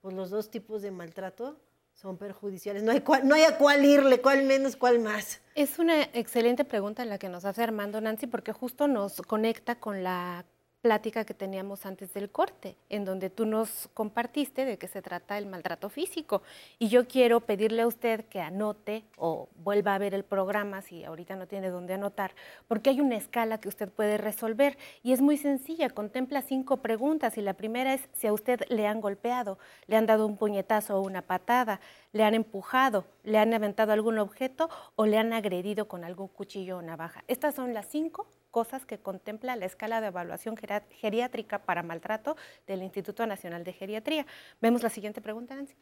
pues 0.00 0.14
los 0.14 0.30
dos 0.30 0.50
tipos 0.50 0.82
de 0.82 0.90
maltrato 0.90 1.60
son 1.96 2.18
perjudiciales. 2.18 2.82
No 2.82 2.92
hay, 2.92 3.02
no 3.24 3.34
hay 3.34 3.42
a 3.42 3.56
cuál 3.56 3.84
irle, 3.84 4.20
cuál 4.20 4.44
menos, 4.44 4.76
cuál 4.76 5.00
más. 5.00 5.40
Es 5.54 5.78
una 5.78 6.02
excelente 6.02 6.64
pregunta 6.64 7.04
la 7.06 7.18
que 7.18 7.30
nos 7.30 7.44
hace 7.44 7.62
Armando 7.62 8.00
Nancy, 8.00 8.26
porque 8.26 8.52
justo 8.52 8.86
nos 8.86 9.22
conecta 9.22 9.76
con 9.80 10.04
la 10.04 10.44
plática 10.86 11.24
que 11.24 11.34
teníamos 11.34 11.84
antes 11.84 12.14
del 12.14 12.30
corte, 12.30 12.76
en 12.90 13.04
donde 13.04 13.28
tú 13.28 13.44
nos 13.44 13.88
compartiste 13.92 14.64
de 14.64 14.78
qué 14.78 14.86
se 14.86 15.02
trata 15.02 15.36
el 15.36 15.46
maltrato 15.46 15.88
físico. 15.88 16.42
Y 16.78 16.86
yo 16.86 17.08
quiero 17.08 17.40
pedirle 17.40 17.82
a 17.82 17.88
usted 17.88 18.24
que 18.26 18.40
anote 18.40 19.02
o 19.16 19.48
vuelva 19.64 19.96
a 19.96 19.98
ver 19.98 20.14
el 20.14 20.22
programa 20.22 20.82
si 20.82 21.02
ahorita 21.02 21.34
no 21.34 21.48
tiene 21.48 21.70
dónde 21.70 21.94
anotar, 21.94 22.36
porque 22.68 22.90
hay 22.90 23.00
una 23.00 23.16
escala 23.16 23.58
que 23.58 23.68
usted 23.68 23.88
puede 23.88 24.16
resolver 24.16 24.78
y 25.02 25.12
es 25.12 25.20
muy 25.20 25.38
sencilla, 25.38 25.90
contempla 25.90 26.40
cinco 26.40 26.76
preguntas 26.76 27.36
y 27.36 27.40
la 27.40 27.54
primera 27.54 27.92
es 27.92 28.08
si 28.12 28.28
a 28.28 28.32
usted 28.32 28.60
le 28.68 28.86
han 28.86 29.00
golpeado, 29.00 29.58
le 29.88 29.96
han 29.96 30.06
dado 30.06 30.24
un 30.24 30.36
puñetazo 30.36 30.98
o 30.98 31.00
una 31.00 31.22
patada, 31.22 31.80
le 32.12 32.22
han 32.22 32.34
empujado, 32.34 33.06
le 33.24 33.38
han 33.38 33.52
aventado 33.52 33.92
algún 33.92 34.20
objeto 34.20 34.70
o 34.94 35.04
le 35.04 35.18
han 35.18 35.32
agredido 35.32 35.88
con 35.88 36.04
algún 36.04 36.28
cuchillo 36.28 36.78
o 36.78 36.82
navaja. 36.82 37.24
Estas 37.26 37.56
son 37.56 37.74
las 37.74 37.88
cinco 37.88 38.28
cosas 38.56 38.86
que 38.86 38.96
contempla 38.96 39.54
la 39.54 39.66
escala 39.66 40.00
de 40.00 40.06
evaluación 40.06 40.56
geriátrica 40.56 41.58
para 41.66 41.82
maltrato 41.82 42.38
del 42.66 42.82
Instituto 42.82 43.26
Nacional 43.26 43.64
de 43.64 43.74
Geriatría. 43.74 44.24
Vemos 44.62 44.82
la 44.82 44.88
siguiente 44.88 45.20
pregunta, 45.20 45.54
Nancy. 45.54 45.74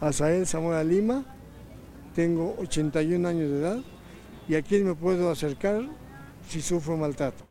Azael 0.00 0.46
Zamora 0.46 0.84
Lima, 0.84 1.24
tengo 2.14 2.54
81 2.60 3.28
años 3.28 3.50
de 3.50 3.58
edad 3.58 3.78
y 4.46 4.54
a 4.54 4.62
quién 4.62 4.86
me 4.86 4.94
puedo 4.94 5.28
acercar 5.28 5.82
si 6.48 6.62
sufro 6.62 6.96
maltrato. 6.96 7.48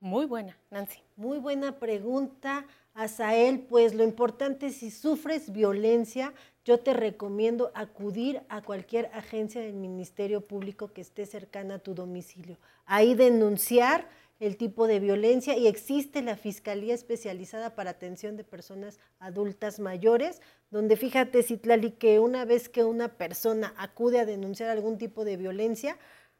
Muy 0.00 0.26
buena, 0.26 0.58
Nancy. 0.72 0.98
Muy 1.14 1.38
buena 1.38 1.78
pregunta, 1.78 2.66
Asael. 2.94 3.60
Pues 3.60 3.94
lo 3.94 4.02
importante, 4.02 4.70
si 4.70 4.90
sufres 4.90 5.52
violencia, 5.52 6.34
yo 6.66 6.80
te 6.80 6.92
recomiendo 6.92 7.70
acudir 7.74 8.42
a 8.48 8.60
cualquier 8.60 9.08
agencia 9.14 9.60
del 9.60 9.74
Ministerio 9.74 10.40
Público 10.40 10.92
que 10.92 11.00
esté 11.00 11.24
cercana 11.24 11.76
a 11.76 11.78
tu 11.78 11.94
domicilio. 11.94 12.58
Ahí 12.86 13.14
denunciar 13.14 14.08
el 14.40 14.56
tipo 14.56 14.88
de 14.88 14.98
violencia 14.98 15.56
y 15.56 15.68
existe 15.68 16.22
la 16.22 16.36
Fiscalía 16.36 16.92
Especializada 16.92 17.76
para 17.76 17.90
Atención 17.90 18.36
de 18.36 18.42
Personas 18.42 18.98
Adultas 19.20 19.78
Mayores, 19.78 20.42
donde 20.70 20.96
fíjate, 20.96 21.44
Citlali, 21.44 21.92
que 21.92 22.18
una 22.18 22.44
vez 22.44 22.68
que 22.68 22.82
una 22.82 23.16
persona 23.16 23.72
acude 23.78 24.18
a 24.18 24.26
denunciar 24.26 24.68
algún 24.68 24.98
tipo 24.98 25.24
de 25.24 25.36
violencia, 25.36 25.96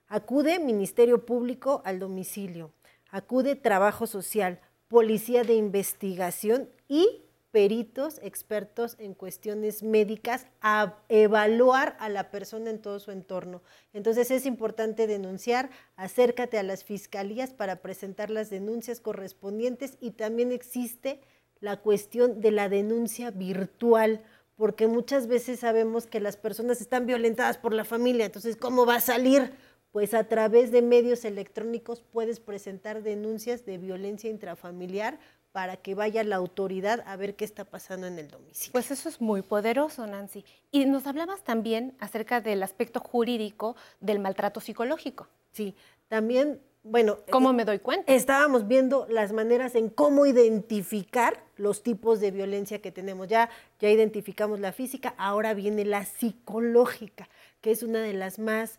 acude 0.09 0.59
Ministerio 0.59 1.25
Público 1.25 1.83
al 1.85 2.00
domicilio, 2.00 2.73
acude 3.11 3.54
Trabajo 3.54 4.09
Social, 4.09 4.59
Policía 4.88 5.45
de 5.45 5.54
Investigación 5.54 6.68
y 6.88 7.25
peritos 7.56 8.20
expertos 8.22 8.96
en 8.98 9.14
cuestiones 9.14 9.82
médicas 9.82 10.46
a 10.60 10.98
evaluar 11.08 11.96
a 12.00 12.10
la 12.10 12.30
persona 12.30 12.68
en 12.68 12.82
todo 12.82 12.98
su 13.00 13.12
entorno. 13.12 13.62
Entonces 13.94 14.30
es 14.30 14.44
importante 14.44 15.06
denunciar, 15.06 15.70
acércate 15.96 16.58
a 16.58 16.62
las 16.62 16.84
fiscalías 16.84 17.54
para 17.54 17.76
presentar 17.76 18.28
las 18.28 18.50
denuncias 18.50 19.00
correspondientes 19.00 19.96
y 20.02 20.10
también 20.10 20.52
existe 20.52 21.22
la 21.60 21.78
cuestión 21.78 22.42
de 22.42 22.50
la 22.50 22.68
denuncia 22.68 23.30
virtual, 23.30 24.22
porque 24.56 24.86
muchas 24.86 25.26
veces 25.26 25.60
sabemos 25.60 26.06
que 26.06 26.20
las 26.20 26.36
personas 26.36 26.82
están 26.82 27.06
violentadas 27.06 27.56
por 27.56 27.72
la 27.72 27.86
familia, 27.86 28.26
entonces 28.26 28.56
¿cómo 28.56 28.84
va 28.84 28.96
a 28.96 29.00
salir? 29.00 29.54
Pues 29.92 30.12
a 30.12 30.25
través 30.25 30.72
de 30.72 30.82
medios 30.82 31.25
electrónicos 31.25 32.02
puedes 32.02 32.38
presentar 32.38 33.02
denuncias 33.02 33.64
de 33.64 33.78
violencia 33.78 34.28
intrafamiliar 34.28 35.18
para 35.56 35.78
que 35.78 35.94
vaya 35.94 36.22
la 36.22 36.36
autoridad 36.36 37.02
a 37.06 37.16
ver 37.16 37.34
qué 37.34 37.46
está 37.46 37.64
pasando 37.64 38.06
en 38.06 38.18
el 38.18 38.28
domicilio. 38.28 38.72
Pues 38.72 38.90
eso 38.90 39.08
es 39.08 39.22
muy 39.22 39.40
poderoso, 39.40 40.06
Nancy. 40.06 40.44
Y 40.70 40.84
nos 40.84 41.06
hablabas 41.06 41.44
también 41.44 41.96
acerca 41.98 42.42
del 42.42 42.62
aspecto 42.62 43.00
jurídico 43.00 43.75
del 44.00 44.18
maltrato 44.18 44.60
psicológico. 44.60 45.28
Sí, 45.52 45.75
también, 46.08 46.60
bueno... 46.82 47.16
¿Cómo 47.30 47.54
me 47.54 47.64
doy 47.64 47.78
cuenta? 47.78 48.12
Estábamos 48.12 48.68
viendo 48.68 49.06
las 49.08 49.32
maneras 49.32 49.76
en 49.76 49.88
cómo 49.88 50.26
identificar 50.26 51.42
los 51.56 51.82
tipos 51.82 52.20
de 52.20 52.32
violencia 52.32 52.82
que 52.82 52.92
tenemos. 52.92 53.26
Ya, 53.26 53.48
ya 53.80 53.88
identificamos 53.88 54.60
la 54.60 54.72
física, 54.72 55.14
ahora 55.16 55.54
viene 55.54 55.86
la 55.86 56.04
psicológica, 56.04 57.30
que 57.62 57.70
es 57.70 57.82
una 57.82 58.00
de 58.00 58.12
las 58.12 58.38
más 58.38 58.78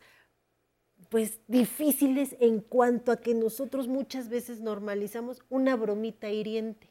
pues 1.09 1.39
difíciles 1.47 2.35
en 2.39 2.59
cuanto 2.59 3.11
a 3.11 3.17
que 3.17 3.33
nosotros 3.33 3.87
muchas 3.87 4.29
veces 4.29 4.59
normalizamos 4.59 5.41
una 5.49 5.75
bromita 5.75 6.29
hiriente. 6.29 6.89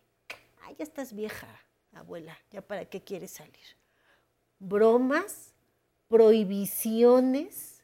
Ay, 0.62 0.75
ya 0.78 0.85
estás 0.85 1.14
vieja, 1.14 1.49
abuela, 1.92 2.37
ya 2.50 2.62
para 2.62 2.85
qué 2.87 3.02
quieres 3.02 3.32
salir. 3.32 3.76
Bromas, 4.58 5.52
prohibiciones, 6.08 7.82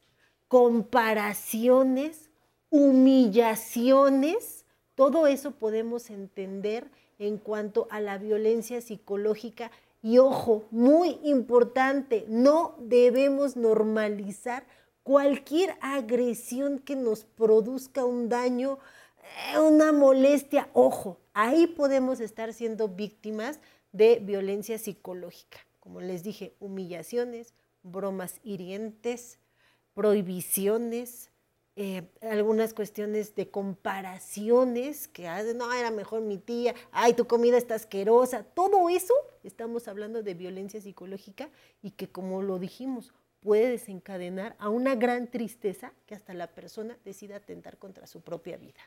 comparaciones, 0.48 2.30
humillaciones, 2.70 4.64
todo 4.94 5.26
eso 5.26 5.52
podemos 5.52 6.10
entender 6.10 6.90
en 7.18 7.38
cuanto 7.38 7.86
a 7.90 8.00
la 8.00 8.18
violencia 8.18 8.80
psicológica 8.80 9.70
y 10.02 10.18
ojo, 10.18 10.64
muy 10.70 11.20
importante, 11.22 12.24
no 12.28 12.74
debemos 12.80 13.56
normalizar 13.56 14.66
cualquier 15.02 15.76
agresión 15.80 16.78
que 16.78 16.96
nos 16.96 17.24
produzca 17.24 18.04
un 18.04 18.28
daño, 18.28 18.78
eh, 19.52 19.58
una 19.58 19.92
molestia, 19.92 20.68
ojo, 20.72 21.18
ahí 21.34 21.66
podemos 21.66 22.20
estar 22.20 22.52
siendo 22.52 22.88
víctimas 22.88 23.60
de 23.92 24.20
violencia 24.20 24.78
psicológica. 24.78 25.58
Como 25.80 26.00
les 26.00 26.22
dije, 26.22 26.54
humillaciones, 26.60 27.54
bromas 27.82 28.40
hirientes, 28.44 29.38
prohibiciones, 29.94 31.30
eh, 31.74 32.02
algunas 32.20 32.74
cuestiones 32.74 33.34
de 33.34 33.50
comparaciones, 33.50 35.08
que 35.08 35.26
no, 35.56 35.72
era 35.72 35.90
mejor 35.90 36.20
mi 36.20 36.36
tía, 36.36 36.74
ay, 36.90 37.14
tu 37.14 37.26
comida 37.26 37.56
está 37.56 37.74
asquerosa, 37.74 38.44
todo 38.44 38.90
eso 38.90 39.14
estamos 39.42 39.88
hablando 39.88 40.22
de 40.22 40.34
violencia 40.34 40.80
psicológica 40.82 41.48
y 41.82 41.92
que 41.92 42.08
como 42.08 42.42
lo 42.42 42.58
dijimos, 42.58 43.14
puede 43.42 43.68
desencadenar 43.70 44.56
a 44.58 44.68
una 44.68 44.94
gran 44.94 45.26
tristeza 45.28 45.92
que 46.06 46.14
hasta 46.14 46.32
la 46.32 46.46
persona 46.46 46.96
decida 47.04 47.36
atentar 47.36 47.76
contra 47.76 48.06
su 48.06 48.20
propia 48.20 48.56
vida. 48.56 48.80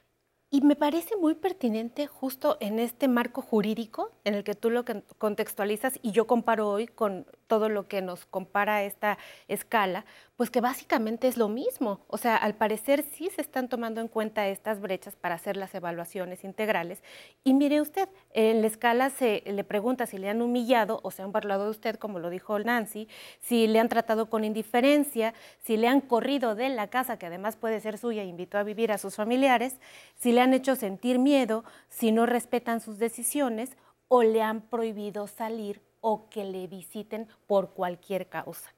Y 0.52 0.62
me 0.62 0.76
parece 0.76 1.18
muy 1.18 1.36
pertinente 1.36 2.08
justo 2.08 2.56
en 2.62 2.80
este 2.80 3.08
marco 3.08 3.42
jurídico 3.42 4.12
en 4.24 4.36
el 4.36 4.44
que 4.44 4.56
tú 4.56 4.70
lo 4.70 4.86
contextualizas 5.18 6.00
y 6.02 6.12
yo 6.12 6.28
comparo 6.28 6.70
hoy 6.70 6.88
con 6.88 7.26
todo 7.48 7.68
lo 7.68 7.88
que 7.88 8.02
nos 8.02 8.26
compara 8.26 8.84
esta 8.84 9.18
escala, 9.48 10.06
pues 10.36 10.50
que 10.50 10.60
básicamente 10.60 11.28
es 11.28 11.38
lo 11.38 11.48
mismo. 11.48 12.02
O 12.08 12.18
sea, 12.18 12.36
al 12.36 12.56
parecer 12.56 13.04
sí 13.04 13.30
se 13.30 13.42
están 13.42 13.70
tomando 13.70 14.02
en 14.02 14.10
cuenta 14.10 14.48
estas 14.48 14.82
brechas 14.82 15.16
para 15.16 15.36
hacer 15.36 15.56
las 15.56 15.74
evaluaciones 15.74 16.44
integrales. 16.44 17.02
Y 17.44 17.54
mire 17.54 17.80
usted, 17.80 18.10
en 18.34 18.62
la 18.62 18.68
escala 18.68 19.10
se 19.10 19.44
le 19.46 19.64
pregunta 19.64 20.06
si 20.06 20.18
le 20.18 20.30
han 20.30 20.42
humillado 20.42 21.00
o 21.04 21.12
se 21.12 21.22
han 21.22 21.32
burlado 21.32 21.66
de 21.66 21.70
usted, 21.70 21.96
como 21.96 22.20
lo 22.20 22.30
dijo 22.30 22.60
Nancy, 22.60 23.08
si 23.40 23.68
le 23.68 23.80
han 23.80 23.88
tratado 23.88 24.30
con 24.30 24.44
indiferencia, 24.44 25.34
si 25.64 25.78
le 25.78 25.88
han 25.88 26.02
corrido 26.02 26.54
de 26.56 26.68
la 26.70 26.90
casa, 26.90 27.18
que 27.18 27.28
además 27.28 27.56
puede 27.56 27.80
ser 27.80 27.98
suya, 27.98 28.24
e 28.24 28.26
invitó 28.26 28.58
a 28.58 28.64
vivir 28.64 28.92
a 28.92 28.98
sus 28.98 29.16
familiares, 29.16 29.80
si 30.16 30.34
le 30.34 30.42
han 30.42 30.54
hecho 30.54 30.76
sentir 30.76 31.18
miedo, 31.18 31.64
si 31.88 32.12
no 32.12 32.26
respetan 32.26 32.82
sus 32.82 33.00
decisiones 33.00 33.78
o 34.10 34.22
le 34.22 34.42
han 34.42 34.62
prohibido 34.62 35.28
salir 35.28 35.82
o 36.02 36.30
que 36.30 36.44
le 36.44 36.68
visiten 36.68 37.28
por 37.48 37.72
cualquier 37.74 38.28
causa. 38.28 38.75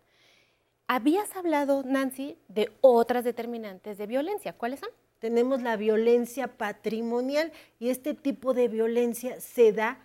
Habías 0.87 1.35
hablado, 1.35 1.83
Nancy, 1.83 2.37
de 2.47 2.71
otras 2.79 3.25
determinantes 3.25 3.97
de 3.97 4.07
violencia. 4.07 4.53
¿Cuáles 4.53 4.79
son? 4.79 4.89
Tenemos 5.19 5.61
la 5.61 5.75
violencia 5.75 6.57
patrimonial 6.57 7.51
y 7.79 7.89
este 7.89 8.13
tipo 8.13 8.53
de 8.53 8.69
violencia 8.69 9.41
se 9.41 9.73
da 9.73 9.99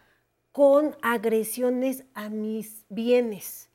con 0.51 0.97
agresiones 1.01 2.05
a 2.15 2.29
mis 2.29 2.85
bienes, 2.89 3.69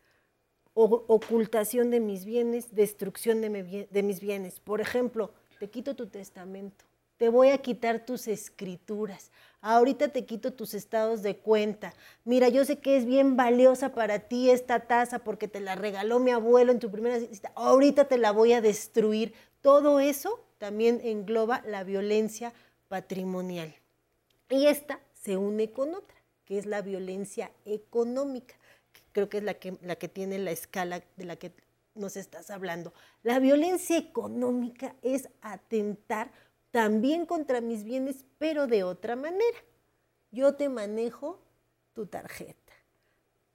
ocultación 0.74 1.92
de 1.92 2.00
mis 2.00 2.26
bienes, 2.26 2.76
destrucción 2.76 3.42
de, 3.42 4.04
mis 4.04 4.20
bienes. 4.20 4.60
Por 4.60 4.82
ejemplo, 4.82 5.32
te 5.60 5.70
quito 5.70 5.96
tu 5.96 6.08
testamento, 6.08 6.86
te 7.18 7.30
voy 7.30 7.50
a 7.50 7.58
quitar 7.58 8.06
tus 8.06 8.28
escrituras, 8.28 9.32
ahorita 9.62 10.10
te 10.10 10.26
quito 10.26 10.54
tus 10.54 10.74
estados 10.74 11.24
de 11.24 11.38
cuenta. 11.38 11.94
Mira, 12.24 12.50
yo 12.50 12.64
sé 12.64 12.80
que 12.80 12.96
es 12.98 13.06
bien 13.06 13.36
valiosa 13.36 13.94
para 13.94 14.20
ti 14.20 14.50
esta 14.50 14.82
taza 14.82 15.20
porque 15.20 15.48
te 15.48 15.60
la 15.60 15.76
regaló 15.76 16.20
mi 16.20 16.32
abuelo 16.32 16.72
en 16.72 16.80
tu 16.80 16.92
primera 16.92 17.18
visita, 17.18 17.52
ahorita 17.56 18.06
te 18.06 18.18
la 18.18 18.32
voy 18.32 18.54
a 18.54 18.62
destruir. 18.62 19.34
Todo 19.62 20.00
eso 20.00 20.44
también 20.60 21.02
engloba 21.04 21.64
la 21.66 21.84
violencia 21.84 22.54
patrimonial. 22.88 23.74
Y 24.50 24.68
esta 24.68 25.00
se 25.14 25.38
une 25.38 25.72
con 25.72 25.94
otra, 25.94 26.18
que 26.46 26.58
es 26.58 26.66
la 26.66 26.82
violencia 26.82 27.52
económica, 27.66 28.56
creo 29.12 29.28
que 29.28 29.40
es 29.40 29.44
la 29.44 29.56
que, 29.56 29.78
la 29.82 29.96
que 29.96 30.08
tiene 30.08 30.40
la 30.40 30.52
escala 30.52 31.04
de 31.18 31.26
la 31.26 31.36
que 31.36 31.52
nos 31.96 32.16
estás 32.16 32.50
hablando. 32.52 32.94
La 33.24 33.40
violencia 33.40 33.98
económica 33.98 34.96
es 35.02 35.30
atentar 35.42 36.32
también 36.72 37.26
contra 37.26 37.62
mis 37.62 37.84
bienes, 37.84 38.26
pero 38.38 38.68
de 38.68 38.84
otra 38.84 39.16
manera. 39.16 39.58
Yo 40.32 40.56
te 40.56 40.70
manejo 40.70 41.40
tu 41.94 42.06
tarjeta. 42.06 42.74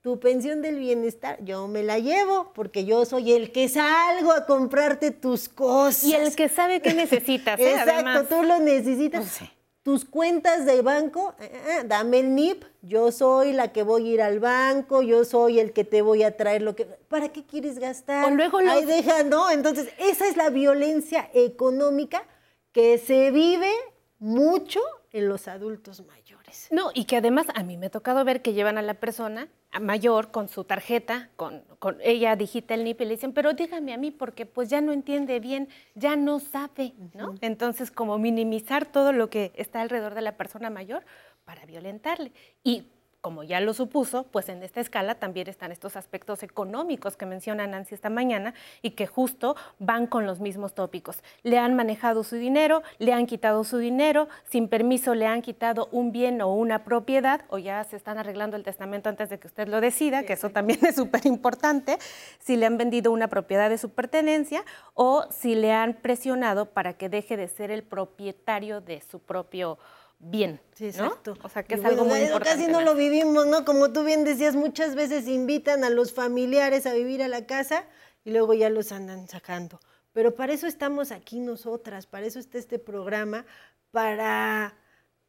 Tu 0.00 0.18
pensión 0.18 0.62
del 0.62 0.80
bienestar, 0.80 1.38
yo 1.44 1.68
me 1.68 1.84
la 1.84 2.00
llevo 2.00 2.52
porque 2.54 2.84
yo 2.84 3.04
soy 3.04 3.32
el 3.32 3.52
que 3.52 3.68
salgo 3.68 4.32
a 4.32 4.46
comprarte 4.46 5.12
tus 5.12 5.48
cosas. 5.48 6.02
Y 6.02 6.14
el 6.14 6.34
que 6.34 6.48
sabe 6.48 6.82
qué 6.82 6.92
necesitas. 6.92 7.60
¿eh? 7.60 7.70
Exacto, 7.70 8.24
tú 8.24 8.42
lo 8.42 8.58
necesitas. 8.58 9.40
Tus 9.84 10.04
cuentas 10.04 10.66
de 10.66 10.82
banco, 10.82 11.34
eh, 11.40 11.50
eh, 11.52 11.82
dame 11.84 12.20
el 12.20 12.34
NIP, 12.34 12.64
yo 12.82 13.12
soy 13.12 13.52
la 13.52 13.72
que 13.72 13.82
voy 13.82 14.08
a 14.08 14.12
ir 14.14 14.22
al 14.22 14.40
banco, 14.40 15.02
yo 15.02 15.24
soy 15.24 15.60
el 15.60 15.72
que 15.72 15.84
te 15.84 16.02
voy 16.02 16.24
a 16.24 16.36
traer 16.36 16.62
lo 16.62 16.74
que... 16.74 16.84
¿Para 16.84 17.30
qué 17.30 17.44
quieres 17.44 17.78
gastar? 17.78 18.24
O 18.24 18.30
luego 18.30 18.58
Ahí 18.58 18.84
deja, 18.84 19.22
¿no? 19.24 19.50
Entonces, 19.50 19.88
esa 19.98 20.26
es 20.26 20.36
la 20.36 20.50
violencia 20.50 21.30
económica 21.32 22.24
que 22.72 22.98
se 22.98 23.30
vive 23.30 23.70
mucho 24.18 24.80
en 25.12 25.28
los 25.28 25.48
adultos 25.48 26.04
mayores. 26.06 26.68
No, 26.70 26.90
y 26.94 27.04
que 27.04 27.16
además 27.16 27.46
a 27.54 27.62
mí 27.62 27.76
me 27.76 27.86
ha 27.86 27.90
tocado 27.90 28.24
ver 28.24 28.40
que 28.40 28.52
llevan 28.52 28.78
a 28.78 28.82
la 28.82 28.94
persona 28.94 29.48
mayor 29.80 30.30
con 30.30 30.48
su 30.48 30.64
tarjeta, 30.64 31.30
con, 31.36 31.62
con 31.78 31.98
ella 32.02 32.36
digita 32.36 32.74
el 32.74 32.84
NIP 32.84 33.00
y 33.00 33.04
le 33.04 33.10
dicen, 33.12 33.32
pero 33.32 33.52
dígame 33.52 33.92
a 33.92 33.98
mí 33.98 34.10
porque 34.10 34.46
pues 34.46 34.68
ya 34.68 34.80
no 34.80 34.92
entiende 34.92 35.40
bien, 35.40 35.68
ya 35.94 36.16
no 36.16 36.40
sabe, 36.40 36.94
¿no? 37.14 37.34
Entonces 37.40 37.90
como 37.90 38.18
minimizar 38.18 38.86
todo 38.86 39.12
lo 39.12 39.28
que 39.28 39.52
está 39.56 39.80
alrededor 39.80 40.14
de 40.14 40.22
la 40.22 40.36
persona 40.36 40.70
mayor 40.70 41.04
para 41.44 41.66
violentarle. 41.66 42.32
Y 42.62 42.86
como 43.22 43.44
ya 43.44 43.60
lo 43.60 43.72
supuso, 43.72 44.24
pues 44.24 44.48
en 44.48 44.64
esta 44.64 44.80
escala 44.80 45.14
también 45.14 45.48
están 45.48 45.70
estos 45.70 45.94
aspectos 45.94 46.42
económicos 46.42 47.16
que 47.16 47.24
menciona 47.24 47.68
Nancy 47.68 47.94
esta 47.94 48.10
mañana 48.10 48.52
y 48.82 48.90
que 48.90 49.06
justo 49.06 49.54
van 49.78 50.08
con 50.08 50.26
los 50.26 50.40
mismos 50.40 50.74
tópicos. 50.74 51.22
Le 51.44 51.56
han 51.56 51.74
manejado 51.74 52.24
su 52.24 52.34
dinero, 52.34 52.82
le 52.98 53.12
han 53.12 53.26
quitado 53.26 53.62
su 53.62 53.78
dinero, 53.78 54.28
sin 54.50 54.66
permiso 54.66 55.14
le 55.14 55.28
han 55.28 55.40
quitado 55.40 55.88
un 55.92 56.10
bien 56.10 56.42
o 56.42 56.52
una 56.52 56.82
propiedad, 56.82 57.42
o 57.48 57.58
ya 57.58 57.84
se 57.84 57.94
están 57.94 58.18
arreglando 58.18 58.56
el 58.56 58.64
testamento 58.64 59.08
antes 59.08 59.30
de 59.30 59.38
que 59.38 59.46
usted 59.46 59.68
lo 59.68 59.80
decida, 59.80 60.24
que 60.24 60.32
eso 60.32 60.50
también 60.50 60.80
es 60.84 60.96
súper 60.96 61.24
importante, 61.24 61.98
si 62.40 62.56
le 62.56 62.66
han 62.66 62.76
vendido 62.76 63.12
una 63.12 63.28
propiedad 63.28 63.70
de 63.70 63.78
su 63.78 63.90
pertenencia 63.90 64.64
o 64.94 65.26
si 65.30 65.54
le 65.54 65.70
han 65.72 65.94
presionado 65.94 66.66
para 66.66 66.94
que 66.94 67.08
deje 67.08 67.36
de 67.36 67.46
ser 67.46 67.70
el 67.70 67.84
propietario 67.84 68.80
de 68.80 69.00
su 69.00 69.20
propio 69.20 69.78
bien. 70.22 70.60
Sí, 70.74 70.86
exacto. 70.86 71.36
O 71.42 71.48
sea, 71.48 71.64
que 71.64 71.74
es 71.74 71.84
algo 71.84 72.04
muy 72.04 72.20
importante. 72.20 72.64
Casi 72.64 72.72
no 72.72 72.80
lo 72.80 72.94
vivimos, 72.94 73.46
¿no? 73.46 73.64
Como 73.64 73.92
tú 73.92 74.04
bien 74.04 74.24
decías, 74.24 74.54
muchas 74.54 74.94
veces 74.94 75.28
invitan 75.28 75.84
a 75.84 75.90
los 75.90 76.14
familiares 76.14 76.86
a 76.86 76.94
vivir 76.94 77.22
a 77.22 77.28
la 77.28 77.44
casa 77.46 77.84
y 78.24 78.30
luego 78.30 78.54
ya 78.54 78.70
los 78.70 78.92
andan 78.92 79.28
sacando. 79.28 79.80
Pero 80.12 80.34
para 80.34 80.52
eso 80.52 80.66
estamos 80.66 81.10
aquí 81.10 81.40
nosotras, 81.40 82.06
para 82.06 82.26
eso 82.26 82.38
está 82.38 82.58
este 82.58 82.78
programa, 82.78 83.44
para 83.90 84.74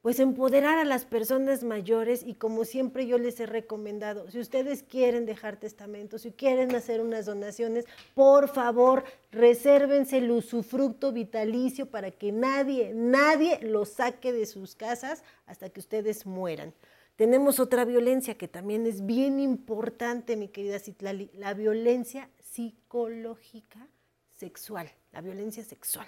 pues 0.03 0.19
empoderar 0.19 0.79
a 0.79 0.83
las 0.83 1.05
personas 1.05 1.63
mayores 1.63 2.23
y 2.23 2.33
como 2.33 2.65
siempre 2.65 3.07
yo 3.07 3.17
les 3.17 3.39
he 3.39 3.45
recomendado, 3.45 4.29
si 4.29 4.37
ustedes 4.37 4.83
quieren 4.83 5.25
dejar 5.25 5.55
testamento, 5.55 6.19
si 6.19 6.33
quieren 6.33 6.75
hacer 6.75 6.99
unas 6.99 7.25
donaciones, 7.25 7.85
por 8.13 8.49
favor, 8.49 9.05
resérvense 9.31 10.17
el 10.17 10.29
usufructo 10.29 11.13
vitalicio 11.13 11.85
para 11.85 12.11
que 12.11 12.33
nadie, 12.33 12.91
nadie 12.93 13.61
lo 13.61 13.85
saque 13.85 14.33
de 14.33 14.45
sus 14.45 14.75
casas 14.75 15.23
hasta 15.45 15.69
que 15.69 15.79
ustedes 15.79 16.25
mueran. 16.25 16.73
Tenemos 17.15 17.61
otra 17.61 17.85
violencia 17.85 18.37
que 18.37 18.49
también 18.49 18.85
es 18.85 19.05
bien 19.05 19.39
importante, 19.39 20.35
mi 20.35 20.49
querida 20.49 20.79
Citlali, 20.79 21.31
la 21.33 21.53
violencia 21.53 22.29
psicológica 22.41 23.87
sexual, 24.35 24.91
la 25.13 25.21
violencia 25.21 25.63
sexual. 25.63 26.07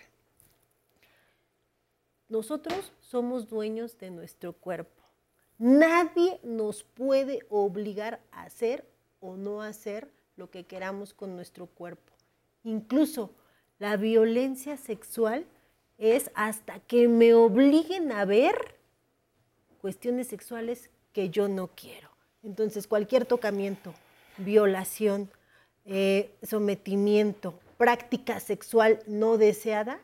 Nosotros 2.30 2.92
somos 3.02 3.50
dueños 3.50 3.98
de 3.98 4.10
nuestro 4.10 4.54
cuerpo. 4.54 5.04
Nadie 5.58 6.40
nos 6.44 6.84
puede 6.84 7.46
obligar 7.50 8.20
a 8.32 8.44
hacer 8.44 8.86
o 9.20 9.38
no 9.38 9.62
hacer 9.62 10.10
lo 10.36 10.50
que 10.50 10.66
queramos 10.66 11.14
con 11.14 11.36
nuestro 11.36 11.68
cuerpo. 11.68 12.12
Incluso 12.64 13.32
la 13.80 13.96
violencia 13.96 14.76
sexual 14.78 15.46
es 15.98 16.32
hasta 16.34 16.80
que 16.80 17.08
me 17.08 17.34
obliguen 17.34 18.12
a 18.12 18.26
ver 18.26 18.76
cuestiones 19.80 20.28
sexuales 20.28 20.90
que 21.14 21.30
yo 21.30 21.48
no 21.48 21.68
quiero. 21.68 22.10
Entonces, 22.44 22.88
cualquier 22.88 23.26
tocamiento, 23.26 23.94
violación, 24.38 25.30
eh, 25.86 26.32
sometimiento, 26.44 27.60
práctica 27.78 28.40
sexual 28.40 29.00
no 29.08 29.38
deseada, 29.38 30.00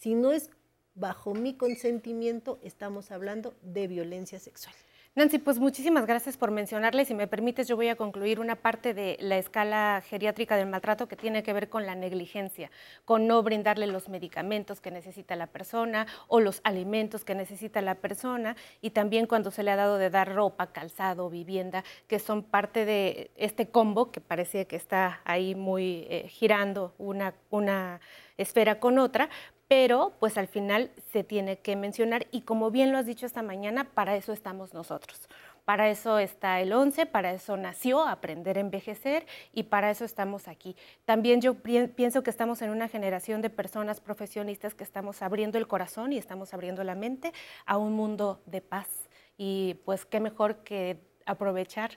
si 0.00 0.14
no 0.14 0.32
es 0.32 0.50
bajo 0.94 1.34
mi 1.34 1.54
consentimiento 1.54 2.58
estamos 2.62 3.10
hablando 3.10 3.54
de 3.62 3.86
violencia 3.86 4.38
sexual. 4.38 4.74
Nancy, 5.14 5.36
pues 5.36 5.58
muchísimas 5.58 6.06
gracias 6.06 6.38
por 6.38 6.50
mencionarle. 6.50 7.04
Si 7.04 7.12
me 7.12 7.26
permites, 7.26 7.68
yo 7.68 7.76
voy 7.76 7.88
a 7.88 7.96
concluir 7.96 8.40
una 8.40 8.56
parte 8.56 8.94
de 8.94 9.18
la 9.20 9.36
escala 9.36 10.02
geriátrica 10.08 10.56
del 10.56 10.68
maltrato 10.68 11.06
que 11.06 11.16
tiene 11.16 11.42
que 11.42 11.52
ver 11.52 11.68
con 11.68 11.84
la 11.84 11.94
negligencia, 11.94 12.70
con 13.04 13.26
no 13.26 13.42
brindarle 13.42 13.86
los 13.86 14.08
medicamentos 14.08 14.80
que 14.80 14.90
necesita 14.90 15.36
la 15.36 15.48
persona 15.48 16.06
o 16.28 16.40
los 16.40 16.62
alimentos 16.64 17.26
que 17.26 17.34
necesita 17.34 17.82
la 17.82 17.96
persona 17.96 18.56
y 18.80 18.88
también 18.88 19.26
cuando 19.26 19.50
se 19.50 19.62
le 19.62 19.70
ha 19.70 19.76
dado 19.76 19.98
de 19.98 20.08
dar 20.08 20.34
ropa, 20.34 20.72
calzado, 20.72 21.28
vivienda, 21.28 21.84
que 22.06 22.18
son 22.18 22.42
parte 22.42 22.86
de 22.86 23.30
este 23.36 23.68
combo 23.68 24.12
que 24.12 24.22
parece 24.22 24.66
que 24.66 24.76
está 24.76 25.20
ahí 25.26 25.54
muy 25.54 26.06
eh, 26.08 26.26
girando 26.26 26.94
una, 26.96 27.34
una 27.50 28.00
esfera 28.38 28.80
con 28.80 28.98
otra, 28.98 29.28
pero 29.72 30.12
pues 30.20 30.36
al 30.36 30.48
final 30.48 30.90
se 31.12 31.24
tiene 31.24 31.56
que 31.56 31.76
mencionar 31.76 32.26
y 32.30 32.42
como 32.42 32.70
bien 32.70 32.92
lo 32.92 32.98
has 32.98 33.06
dicho 33.06 33.24
esta 33.24 33.40
mañana, 33.40 33.84
para 33.84 34.16
eso 34.16 34.34
estamos 34.34 34.74
nosotros. 34.74 35.30
Para 35.64 35.88
eso 35.88 36.18
está 36.18 36.60
el 36.60 36.74
11, 36.74 37.06
para 37.06 37.32
eso 37.32 37.56
nació 37.56 38.02
Aprender 38.02 38.58
a 38.58 38.60
Envejecer 38.60 39.24
y 39.54 39.62
para 39.62 39.90
eso 39.90 40.04
estamos 40.04 40.46
aquí. 40.46 40.76
También 41.06 41.40
yo 41.40 41.54
pienso 41.54 42.22
que 42.22 42.28
estamos 42.28 42.60
en 42.60 42.68
una 42.68 42.86
generación 42.86 43.40
de 43.40 43.48
personas 43.48 44.02
profesionistas 44.02 44.74
que 44.74 44.84
estamos 44.84 45.22
abriendo 45.22 45.56
el 45.56 45.66
corazón 45.66 46.12
y 46.12 46.18
estamos 46.18 46.52
abriendo 46.52 46.84
la 46.84 46.94
mente 46.94 47.32
a 47.64 47.78
un 47.78 47.94
mundo 47.94 48.42
de 48.44 48.60
paz. 48.60 48.90
Y 49.38 49.80
pues 49.86 50.04
qué 50.04 50.20
mejor 50.20 50.56
que 50.64 50.98
aprovechar 51.24 51.92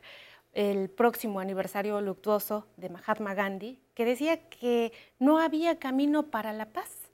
el 0.53 0.89
próximo 0.89 1.41
aniversario 1.41 1.99
luctuoso 1.99 2.67
de 2.77 2.88
Mahatma 2.88 3.33
Gandhi, 3.33 3.81
que 3.93 4.05
decía 4.05 4.47
que 4.47 4.93
no 5.19 5.39
había 5.39 5.77
camino 5.77 6.27
para 6.27 6.53
la 6.53 6.67
paz 6.67 7.04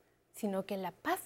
sino 0.41 0.65
que 0.65 0.75
la 0.75 0.91
paz 0.91 1.19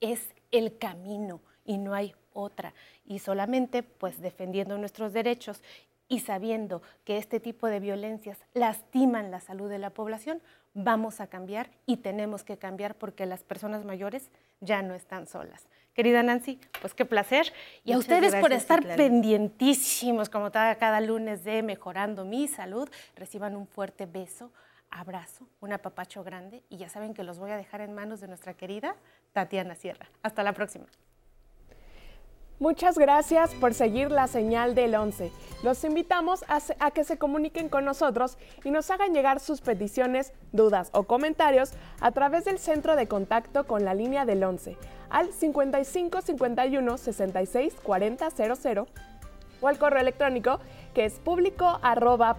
es 0.00 0.30
el 0.50 0.78
camino 0.78 1.42
y 1.66 1.76
no 1.76 1.92
hay 1.92 2.14
otra. 2.32 2.72
Y 3.04 3.18
solamente 3.18 3.82
pues 3.82 4.18
defendiendo 4.22 4.78
nuestros 4.78 5.12
derechos 5.12 5.62
y 6.08 6.20
sabiendo 6.20 6.80
que 7.04 7.18
este 7.18 7.38
tipo 7.38 7.66
de 7.66 7.80
violencias 7.80 8.38
lastiman 8.54 9.30
la 9.30 9.40
salud 9.40 9.68
de 9.68 9.78
la 9.78 9.90
población, 9.90 10.40
vamos 10.72 11.20
a 11.20 11.26
cambiar 11.26 11.70
y 11.84 11.98
tenemos 11.98 12.44
que 12.44 12.56
cambiar 12.56 12.94
porque 12.94 13.26
las 13.26 13.42
personas 13.42 13.84
mayores 13.84 14.30
ya 14.60 14.80
no 14.80 14.94
están 14.94 15.26
solas. 15.26 15.66
Querida 15.92 16.22
Nancy, 16.22 16.58
pues 16.80 16.94
qué 16.94 17.04
placer. 17.04 17.52
Y 17.84 17.92
a 17.92 17.98
ustedes 17.98 18.34
por 18.36 18.54
estar 18.54 18.96
pendientísimos 18.96 20.30
como 20.30 20.50
cada 20.50 21.00
lunes 21.02 21.44
de 21.44 21.62
Mejorando 21.62 22.24
mi 22.24 22.48
Salud, 22.48 22.88
reciban 23.16 23.54
un 23.54 23.66
fuerte 23.66 24.06
beso 24.06 24.50
abrazo, 24.90 25.48
un 25.60 25.72
apapacho 25.72 26.24
grande 26.24 26.62
y 26.68 26.78
ya 26.78 26.88
saben 26.88 27.14
que 27.14 27.24
los 27.24 27.38
voy 27.38 27.50
a 27.50 27.56
dejar 27.56 27.80
en 27.80 27.94
manos 27.94 28.20
de 28.20 28.28
nuestra 28.28 28.54
querida 28.54 28.96
Tatiana 29.32 29.74
Sierra. 29.74 30.06
Hasta 30.22 30.42
la 30.42 30.52
próxima. 30.52 30.86
Muchas 32.58 32.96
gracias 32.96 33.52
por 33.54 33.74
seguir 33.74 34.10
la 34.10 34.28
señal 34.28 34.74
del 34.74 34.94
11. 34.94 35.30
Los 35.62 35.84
invitamos 35.84 36.42
a, 36.48 36.90
que 36.90 37.04
se 37.04 37.18
comuniquen 37.18 37.68
con 37.68 37.84
nosotros 37.84 38.38
y 38.64 38.70
nos 38.70 38.90
hagan 38.90 39.12
llegar 39.12 39.40
sus 39.40 39.60
peticiones, 39.60 40.32
dudas 40.52 40.88
o 40.92 41.02
comentarios 41.02 41.72
a 42.00 42.12
través 42.12 42.46
del 42.46 42.58
centro 42.58 42.96
de 42.96 43.08
contacto 43.08 43.66
con 43.66 43.84
la 43.84 43.92
línea 43.92 44.24
del 44.24 44.42
11 44.42 44.78
al 45.10 45.34
55 45.34 46.22
51 46.22 46.96
66 46.96 47.74
40 47.82 48.30
00 48.30 48.86
o 49.60 49.68
al 49.68 49.78
correo 49.78 50.00
electrónico 50.00 50.58
que 50.94 51.04
es 51.04 51.18
público 51.18 51.78
arroba 51.82 52.34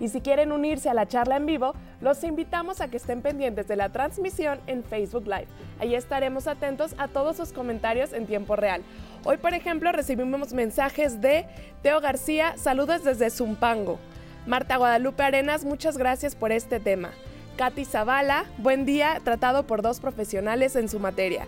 Y 0.00 0.08
si 0.08 0.20
quieren 0.20 0.52
unirse 0.52 0.88
a 0.88 0.94
la 0.94 1.06
charla 1.06 1.36
en 1.36 1.46
vivo, 1.46 1.74
los 2.00 2.22
invitamos 2.22 2.80
a 2.80 2.88
que 2.88 2.96
estén 2.98 3.22
pendientes 3.22 3.66
de 3.66 3.76
la 3.76 3.88
transmisión 3.88 4.60
en 4.66 4.84
Facebook 4.84 5.24
Live. 5.24 5.46
Ahí 5.80 5.94
estaremos 5.94 6.46
atentos 6.46 6.94
a 6.98 7.08
todos 7.08 7.36
sus 7.36 7.52
comentarios 7.52 8.12
en 8.12 8.26
tiempo 8.26 8.56
real. 8.56 8.82
Hoy, 9.24 9.36
por 9.38 9.54
ejemplo, 9.54 9.90
recibimos 9.92 10.52
mensajes 10.52 11.20
de 11.20 11.46
Teo 11.82 12.00
García, 12.00 12.54
saludos 12.56 13.02
desde 13.04 13.30
Zumpango. 13.30 13.98
Marta 14.46 14.76
Guadalupe 14.76 15.22
Arenas, 15.22 15.64
muchas 15.64 15.98
gracias 15.98 16.34
por 16.34 16.52
este 16.52 16.80
tema. 16.80 17.10
Katy 17.56 17.84
Zavala, 17.84 18.44
buen 18.58 18.84
día, 18.84 19.20
tratado 19.24 19.66
por 19.66 19.82
dos 19.82 19.98
profesionales 19.98 20.76
en 20.76 20.88
su 20.88 21.00
materia. 21.00 21.46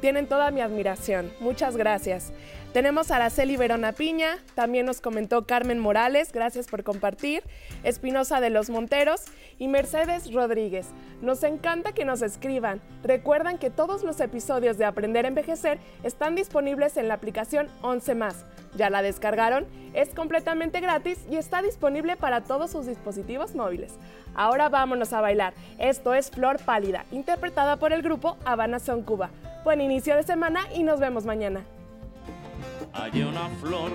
Tienen 0.00 0.26
toda 0.26 0.50
mi 0.50 0.60
admiración. 0.60 1.32
Muchas 1.38 1.76
gracias. 1.76 2.32
Tenemos 2.72 3.10
a 3.10 3.16
Araceli 3.16 3.58
Verona 3.58 3.92
Piña, 3.92 4.38
también 4.54 4.86
nos 4.86 5.02
comentó 5.02 5.46
Carmen 5.46 5.78
Morales, 5.78 6.32
gracias 6.32 6.68
por 6.68 6.82
compartir, 6.84 7.42
Espinosa 7.84 8.40
de 8.40 8.48
los 8.48 8.70
Monteros 8.70 9.24
y 9.58 9.68
Mercedes 9.68 10.32
Rodríguez. 10.32 10.86
Nos 11.20 11.42
encanta 11.42 11.92
que 11.92 12.06
nos 12.06 12.22
escriban. 12.22 12.80
Recuerdan 13.02 13.58
que 13.58 13.68
todos 13.68 14.04
los 14.04 14.18
episodios 14.20 14.78
de 14.78 14.86
Aprender 14.86 15.26
a 15.26 15.28
Envejecer 15.28 15.80
están 16.02 16.34
disponibles 16.34 16.96
en 16.96 17.08
la 17.08 17.14
aplicación 17.14 17.68
11 17.82 18.14
más. 18.14 18.46
¿Ya 18.74 18.88
la 18.88 19.02
descargaron? 19.02 19.66
Es 19.92 20.14
completamente 20.14 20.80
gratis 20.80 21.18
y 21.30 21.36
está 21.36 21.60
disponible 21.60 22.16
para 22.16 22.40
todos 22.40 22.70
sus 22.70 22.86
dispositivos 22.86 23.54
móviles. 23.54 23.92
Ahora 24.34 24.70
vámonos 24.70 25.12
a 25.12 25.20
bailar. 25.20 25.52
Esto 25.78 26.14
es 26.14 26.30
Flor 26.30 26.58
Pálida, 26.64 27.04
interpretada 27.10 27.76
por 27.76 27.92
el 27.92 28.00
grupo 28.00 28.38
Habana 28.46 28.78
Son 28.78 29.02
Cuba. 29.02 29.28
Buen 29.62 29.82
inicio 29.82 30.16
de 30.16 30.22
semana 30.22 30.62
y 30.74 30.84
nos 30.84 31.00
vemos 31.00 31.26
mañana 31.26 31.66
hay 32.94 33.22
una 33.22 33.48
flor 33.60 33.90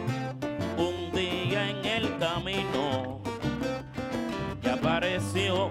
un 0.77 1.11
día 1.11 1.69
en 1.69 1.85
el 1.85 2.17
camino 2.17 3.21
que 4.61 4.69
apareció 4.69 5.69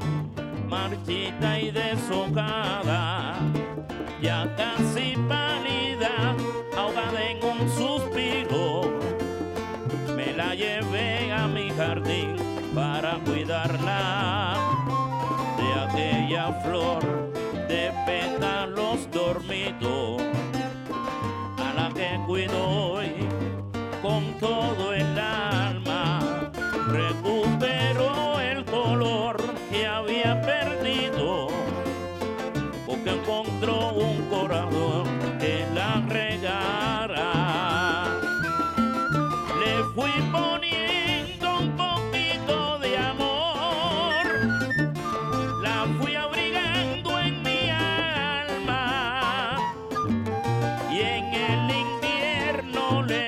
marchita 0.69 1.61
y 1.61 1.71
deshojada, 1.71 3.35
ya 4.21 4.55
casi 4.57 5.15
pálida, 5.29 6.35
ahogada 6.77 7.31
en 7.31 7.45
un 7.45 7.69
suspiro. 7.71 8.99
Me 10.17 10.33
la 10.33 10.55
llevé 10.55 11.33
a 11.33 11.47
mi 11.47 11.71
jardín 11.71 12.37
para 12.75 13.19
cuidarla 13.25 14.55
de 15.57 15.81
aquella 15.81 16.53
flor 16.65 17.03
de 17.69 17.93
pétalos 18.07 19.09
dormidos 19.11 20.23
a 21.59 21.73
la 21.75 21.95
que 21.95 22.21
cuido 22.27 22.69
hoy 22.69 22.96
todo 24.39 24.93
el 24.93 25.19
alma, 25.19 26.51
recuperó 26.89 28.41
el 28.41 28.65
color 28.65 29.37
que 29.71 29.87
había 29.87 30.41
perdido, 30.43 31.49
porque 32.87 33.11
encontró 33.11 33.93
un 33.93 34.29
corazón 34.29 35.07
que 35.39 35.65
la 35.75 36.03
regara. 36.09 37.33
Le 39.61 39.85
fui 39.95 40.13
poniendo 40.31 41.59
un 41.61 41.77
poquito 41.77 42.79
de 42.79 42.99
amor, 42.99 44.27
la 45.63 45.87
fui 45.99 46.15
abrigando 46.15 47.19
en 47.21 47.43
mi 47.43 47.71
alma 47.71 49.59
y 50.91 51.01
en 51.01 51.25
el 51.35 51.71
invierno 51.87 53.03
le 53.03 53.26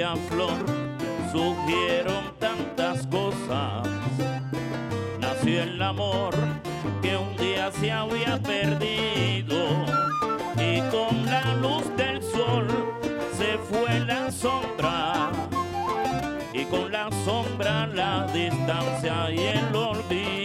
aquella 0.00 0.16
flor 0.28 0.56
surgieron 1.30 2.32
tantas 2.38 3.06
cosas. 3.06 3.86
Nació 5.20 5.62
el 5.62 5.82
amor 5.82 6.34
que 7.02 7.16
un 7.16 7.36
día 7.36 7.70
se 7.72 7.92
había 7.92 8.38
perdido 8.38 9.58
y 10.56 10.80
con 10.90 11.26
la 11.26 11.54
luz 11.56 11.84
del 11.96 12.22
sol 12.22 12.66
se 13.36 13.58
fue 13.68 14.00
la 14.00 14.30
sombra 14.30 15.30
y 16.54 16.64
con 16.64 16.90
la 16.90 17.10
sombra 17.24 17.86
la 17.86 18.26
distancia 18.32 19.30
y 19.30 19.38
el 19.38 19.76
olvido. 19.76 20.39